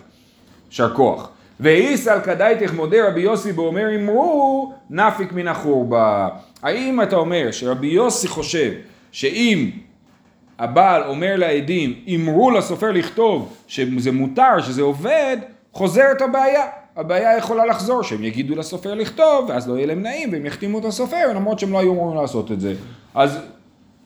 יישר 0.70 0.94
כוח. 0.94 1.30
ואיסל 1.62 2.20
כדאיתך 2.24 2.74
מודה 2.74 3.08
רבי 3.08 3.20
יוסי 3.20 3.52
באומר 3.52 3.94
אמרו 3.96 4.72
נפיק 4.90 5.32
מן 5.32 5.48
החורבה. 5.48 6.28
האם 6.62 7.02
אתה 7.02 7.16
אומר 7.16 7.50
שרבי 7.50 7.86
יוסי 7.86 8.28
חושב 8.28 8.72
שאם 9.12 9.70
הבעל 10.58 11.02
אומר 11.02 11.36
לעדים 11.36 11.94
אמרו 12.14 12.50
לסופר 12.50 12.92
לכתוב 12.92 13.56
שזה 13.66 14.12
מותר, 14.12 14.60
שזה 14.60 14.82
עובד, 14.82 15.36
חוזרת 15.72 16.22
הבעיה. 16.22 16.62
הבעיה 16.96 17.36
יכולה 17.36 17.66
לחזור, 17.66 18.02
שהם 18.02 18.24
יגידו 18.24 18.54
לסופר 18.54 18.94
לכתוב, 18.94 19.46
ואז 19.48 19.68
לא 19.68 19.76
יהיה 19.76 19.86
להם 19.86 20.02
נעים, 20.02 20.32
והם 20.32 20.46
יחתימו 20.46 20.78
את 20.78 20.84
הסופר, 20.84 21.32
למרות 21.34 21.58
שהם 21.58 21.72
לא 21.72 21.78
היו 21.78 21.92
אמורים 21.92 22.20
לעשות 22.20 22.52
את 22.52 22.60
זה. 22.60 22.74
אז 23.14 23.38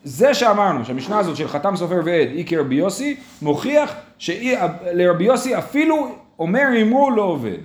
זה 0.05 0.35
שאמרנו, 0.35 0.85
שהמשנה 0.85 1.19
הזאת 1.19 1.37
של 1.37 1.49
חתם 1.49 1.77
סופר 1.77 2.01
ועד, 2.05 2.29
אי 2.35 2.45
כרבי 2.47 2.75
יוסי, 2.75 3.17
מוכיח 3.43 3.95
שלרבי 4.19 5.25
יוסי 5.25 5.59
אפילו 5.59 6.09
אומר 6.39 6.65
אמרו 6.83 7.11
לא 7.11 7.23
עובד. 7.23 7.59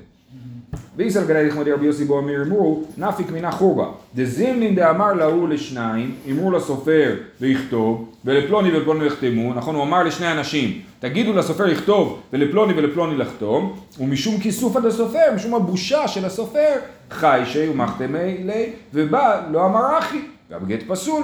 ואיסל 0.97 1.23
גדל 1.23 1.41
לכמודי 1.41 1.71
רבי 1.71 1.86
יוסי 1.86 2.05
בו 2.05 2.17
אומר 2.17 2.43
אמרו, 2.43 2.84
נפיק 2.97 3.31
מינה 3.31 3.51
חורבה. 3.51 3.86
דזימנין 4.15 4.75
דאמר 4.75 5.13
להוא 5.13 5.49
לשניים, 5.49 6.15
אמרו 6.31 6.51
לסופר 6.51 7.15
ויכתוב, 7.41 8.10
ולפלוני 8.25 8.71
ולפלוני 8.71 9.05
יחתמו, 9.05 9.53
נכון, 9.53 9.75
הוא 9.75 9.84
אמר 9.84 10.03
לשני 10.03 10.31
אנשים, 10.31 10.81
תגידו 10.99 11.34
לסופר 11.34 11.65
לכתוב, 11.65 12.21
ולפלוני 12.34 12.73
ולפלוני 12.73 13.17
לחתום, 13.17 13.79
ומשום 13.99 14.39
כיסוף 14.39 14.75
עד 14.75 14.86
הסופר, 14.86 15.36
משום 15.36 15.55
הבושה 15.55 16.07
של 16.07 16.25
הסופר, 16.25 16.73
חי 17.12 17.41
שיומחתמי 17.45 18.38
לי, 18.43 18.69
ובא 18.93 19.41
לא 19.51 19.65
אמר 19.65 19.99
אחי, 19.99 20.21
גם 20.51 20.65
גט 20.65 20.84
פסול. 20.88 21.23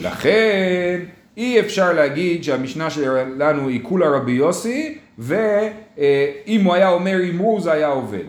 לכן 0.00 1.00
אי 1.36 1.60
אפשר 1.60 1.92
להגיד 1.92 2.44
שהמשנה 2.44 2.90
שלנו 2.90 3.68
היא 3.68 3.80
כולה 3.82 4.08
רבי 4.08 4.32
יוסי, 4.32 4.98
ואם 5.18 6.64
הוא 6.64 6.74
היה 6.74 6.88
אומר 6.88 7.16
אמרו 7.30 7.60
זה 7.60 7.72
היה 7.72 7.88
עובד. 7.88 8.24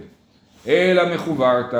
אלא 0.67 1.15
מחוברת, 1.15 1.73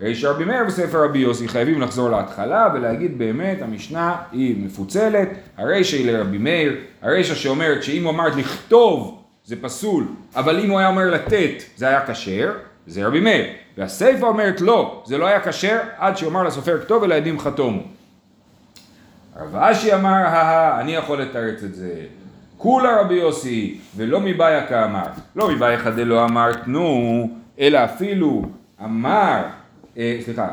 ריש 0.00 0.24
רבי 0.24 0.44
מאיר 0.44 0.62
וספר 0.66 1.04
רבי 1.04 1.18
יוסי 1.18 1.48
חייבים 1.48 1.80
לחזור 1.80 2.10
להתחלה 2.10 2.68
ולהגיד 2.74 3.18
באמת 3.18 3.62
המשנה 3.62 4.16
היא 4.32 4.64
מפוצלת, 4.64 5.28
הרישא 5.56 5.96
היא 5.96 6.12
לרבי 6.12 6.38
מאיר, 6.38 6.76
הרישא 7.02 7.34
שאומרת 7.34 7.82
שאם 7.82 8.04
הוא 8.04 8.12
אמר 8.12 8.28
לכתוב 8.36 9.22
זה 9.44 9.56
פסול, 9.62 10.06
אבל 10.36 10.60
אם 10.60 10.70
הוא 10.70 10.78
היה 10.78 10.88
אומר 10.88 11.10
לתת 11.10 11.62
זה 11.76 11.88
היה 11.88 12.06
כשר, 12.06 12.52
זה 12.86 13.06
רבי 13.06 13.20
מאיר, 13.20 13.44
והסיפא 13.78 14.26
אומרת 14.26 14.60
לא, 14.60 15.02
זה 15.06 15.18
לא 15.18 15.26
היה 15.26 15.40
כשר 15.40 15.78
עד 15.98 16.16
שיאמר 16.16 16.42
לסופר 16.42 16.80
כתוב 16.80 17.02
ולעדים 17.02 17.38
חתומו. 17.38 17.82
רב 19.36 19.56
אשי 19.56 19.94
אמר, 19.94 20.24
אני 20.80 20.94
יכול 20.94 21.22
לתרץ 21.22 21.62
את 21.62 21.74
זה. 21.74 21.94
כולה 22.62 23.00
רבי 23.00 23.14
יוסי, 23.14 23.78
ולא 23.96 24.20
מבעיה 24.20 24.66
כאמר. 24.66 25.06
לא 25.36 25.50
מבעיה 25.50 25.74
אחד 25.74 25.98
לא 25.98 26.24
אמר 26.24 26.52
תנו, 26.52 27.28
אלא 27.60 27.84
אפילו 27.84 28.42
אמר, 28.84 29.42
אה, 29.98 30.18
סליחה, 30.24 30.48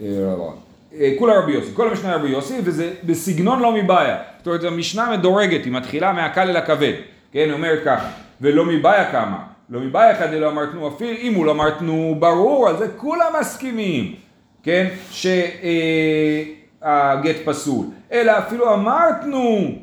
אה, 0.00 0.06
לא, 0.10 0.54
אה, 1.00 1.12
כולה 1.18 1.38
רבי 1.38 1.52
יוסי, 1.52 1.70
כל 1.74 1.88
המשנה 1.88 2.16
רבי 2.16 2.28
יוסי, 2.28 2.58
וזה 2.64 2.92
בסגנון 3.04 3.60
לא 3.60 3.72
מבעיה. 3.72 4.16
זאת 4.38 4.46
אומרת, 4.46 4.64
המשנה 4.64 5.16
מדורגת, 5.16 5.64
היא 5.64 5.72
מתחילה 5.72 6.12
מהקל 6.12 6.40
אל 6.40 6.56
הכבד. 6.56 6.92
כן, 7.32 7.40
היא 7.40 7.52
אומרת 7.52 7.78
ככה, 7.84 8.08
ולא 8.40 8.64
מבעיה 8.64 9.12
כאמר. 9.12 9.38
לא 9.70 9.80
מבעיה 9.80 10.12
אחד 10.12 10.32
לא 10.32 10.50
אמר 10.50 10.66
תנו, 10.66 10.88
אפילו 10.88 11.10
אם 11.10 11.34
הוא 11.34 11.46
לא 11.46 11.52
אמר 11.52 11.70
תנו, 11.70 12.16
ברור, 12.18 12.68
על 12.68 12.78
זה 12.78 12.88
כולם 12.96 13.32
מסכימים. 13.40 14.14
כן, 14.62 14.86
ש... 15.10 15.26
אה, 15.26 17.22
פסול, 17.44 17.86
אלא 18.12 18.38
אפילו 18.38 18.74
אמרתנו 18.74 19.74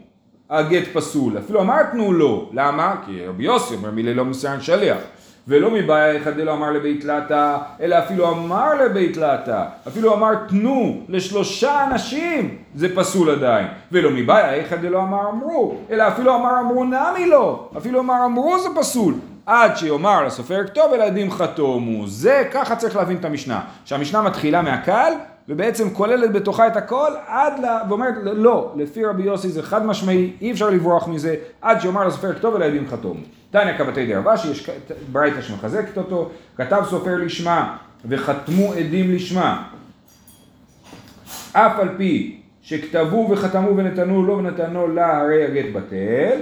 הגט 0.49 0.87
פסול, 0.93 1.37
אפילו 1.37 1.61
אמרתנו 1.61 2.13
לא, 2.13 2.49
למה? 2.53 2.95
כי 3.05 3.25
רבי 3.25 3.43
יוסי 3.43 3.75
אומר 3.75 3.91
מילי 3.91 4.13
לא 4.13 4.25
מסוין 4.25 4.61
שליח, 4.61 4.97
ולא 5.47 5.71
מבעיה 5.71 6.17
אחד 6.17 6.37
לא 6.37 6.53
אמר 6.53 6.71
לבית 6.71 7.01
תלתה, 7.01 7.57
אלא 7.81 7.99
אפילו 7.99 8.29
אמר 8.29 8.73
לבית 8.73 9.13
תלתה, 9.13 9.65
אפילו 9.87 10.13
אמר 10.13 10.35
תנו 10.47 11.01
לשלושה 11.09 11.85
אנשים, 11.85 12.57
זה 12.75 12.95
פסול 12.95 13.29
עדיין, 13.29 13.67
ולא 13.91 14.11
מבעיה 14.11 14.61
אחד 14.61 14.83
לא 14.83 15.01
אמר 15.01 15.29
אמרו, 15.29 15.77
אלא 15.91 16.07
אפילו 16.07 16.35
אמר 16.35 16.59
אמרו 16.59 16.83
נמי 16.83 17.29
לא, 17.29 17.69
אפילו 17.77 17.99
אמר 17.99 18.25
אמרו 18.25 18.59
זה 18.59 18.69
פסול, 18.75 19.13
עד 19.45 19.77
שיאמר 19.77 20.25
לסופר 20.25 20.67
כתוב 20.67 20.91
ולעדים 20.91 21.31
חתומו, 21.31 22.07
זה 22.07 22.43
ככה 22.51 22.75
צריך 22.75 22.95
להבין 22.95 23.17
את 23.17 23.25
המשנה, 23.25 23.61
שהמשנה 23.85 24.21
מתחילה 24.21 24.61
מהקל 24.61 25.11
ובעצם 25.49 25.89
כוללת 25.89 26.31
בתוכה 26.31 26.67
את 26.67 26.77
הכל 26.77 27.11
עד 27.27 27.53
ל... 27.59 27.65
ואומרת 27.89 28.13
לא, 28.23 28.73
לפי 28.77 29.05
רבי 29.05 29.23
יוסי 29.23 29.49
זה 29.49 29.63
חד 29.63 29.85
משמעי, 29.85 30.33
אי 30.41 30.51
אפשר 30.51 30.69
לברוח 30.69 31.07
מזה 31.07 31.35
עד 31.61 31.81
שיאמר 31.81 32.07
לסופר 32.07 32.33
כתוב 32.33 32.53
ולעדים 32.53 32.87
חתום. 32.87 33.23
תניא 33.51 33.77
כבתי 33.77 34.05
דרבשי, 34.05 34.47
יש 34.51 34.69
ברייתא 35.11 35.41
שמחזקת 35.41 35.97
אותו, 35.97 36.29
כתב 36.57 36.83
סופר 36.89 37.15
לשמה 37.15 37.77
וחתמו 38.05 38.73
עדים 38.73 39.11
לשמה. 39.11 39.67
אף 41.51 41.79
על 41.79 41.89
פי 41.97 42.41
שכתבו 42.61 43.27
וחתמו 43.31 43.77
ונתנו 43.77 44.25
לו 44.25 44.37
ונתנו 44.37 44.87
לה 44.87 45.17
הרי 45.17 45.45
הגט 45.45 45.73
בטל, 45.73 46.39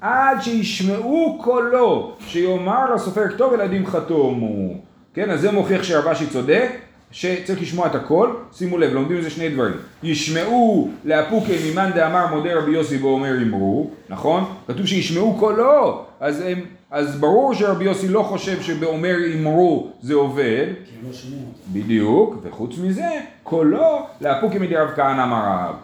עד 0.00 0.42
שישמעו 0.42 1.38
קולו 1.44 2.16
שיאמר 2.20 2.94
לסופר 2.94 3.28
כתוב 3.28 3.52
ולעדים 3.52 3.86
חתומו. 3.86 4.74
כן, 5.14 5.30
אז 5.30 5.40
זה 5.40 5.52
מוכיח 5.52 5.82
שרבשי 5.82 6.26
צודק, 6.26 6.70
שצריך 7.10 7.62
לשמוע 7.62 7.86
את 7.86 7.94
הכל, 7.94 8.30
שימו 8.52 8.78
לב, 8.78 8.92
לומדים 8.92 9.18
מזה 9.18 9.30
שני 9.30 9.48
דברים. 9.48 9.74
ישמעו 10.02 10.90
לאפוקי 11.04 11.70
ממאן 11.70 11.90
דאמר 11.94 12.26
מודה 12.26 12.54
רבי 12.54 12.70
יוסי 12.70 12.98
ואומר 12.98 13.42
אמרו, 13.42 13.90
נכון? 14.08 14.44
כתוב 14.68 14.86
שישמעו 14.86 15.36
קולו, 15.38 16.04
אז, 16.20 16.40
הם, 16.40 16.60
אז 16.90 17.20
ברור 17.20 17.54
שרבי 17.54 17.84
יוסי 17.84 18.08
לא 18.08 18.22
חושב 18.22 18.62
שבאומר 18.62 19.16
אמרו 19.34 19.90
זה 20.02 20.14
עובד. 20.14 20.66
כי 20.84 20.90
הם 21.00 21.06
לא 21.08 21.12
שומעים. 21.12 21.44
בדיוק, 21.72 22.34
וחוץ 22.42 22.78
מזה, 22.78 23.08
קולו 23.42 24.06
לאפוקי 24.20 24.58
מדי 24.58 24.76
רב 24.76 24.88
כהנא 24.96 25.22
אמר 25.22 25.42
רב. 25.46 25.74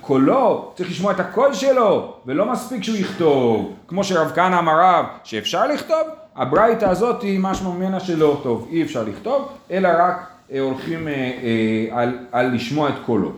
קולו, 0.00 0.72
צריך 0.74 0.90
לשמוע 0.90 1.12
את 1.12 1.20
הקול 1.20 1.54
שלו, 1.54 2.14
ולא 2.26 2.52
מספיק 2.52 2.82
שהוא 2.82 2.96
יכתוב. 2.96 3.74
כמו 3.88 4.04
שרב 4.04 4.32
כהנא 4.34 4.58
אמר 4.58 4.80
רב, 4.80 5.04
שאפשר 5.24 5.66
לכתוב, 5.66 6.08
הברייתא 6.36 6.84
הזאת 6.84 7.22
היא 7.22 7.40
משמע 7.40 7.70
ממנה 7.70 8.00
שלא 8.00 8.40
טוב, 8.42 8.68
אי 8.70 8.82
אפשר 8.82 9.04
לכתוב, 9.04 9.48
אלא 9.70 9.88
רק 9.98 10.30
הולכים 10.58 11.08
אה, 11.08 11.12
אה, 11.12 12.02
על, 12.02 12.18
על 12.32 12.54
לשמוע 12.54 12.88
את 12.88 12.94
קולו. 13.06 13.32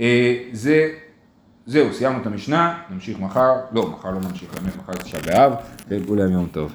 אה, 0.00 0.36
זה, 0.52 0.88
זהו, 1.66 1.92
סיימנו 1.92 2.20
את 2.20 2.26
המשנה, 2.26 2.78
נמשיך 2.90 3.20
מחר, 3.20 3.52
לא, 3.72 3.90
מחר 3.90 4.10
לא 4.10 4.20
נמשיך, 4.20 4.50
מחר 4.78 4.92
תשעה 4.92 5.20
באב, 5.20 5.52
וכולם 5.88 6.32
יום 6.32 6.46
טוב. 6.52 6.72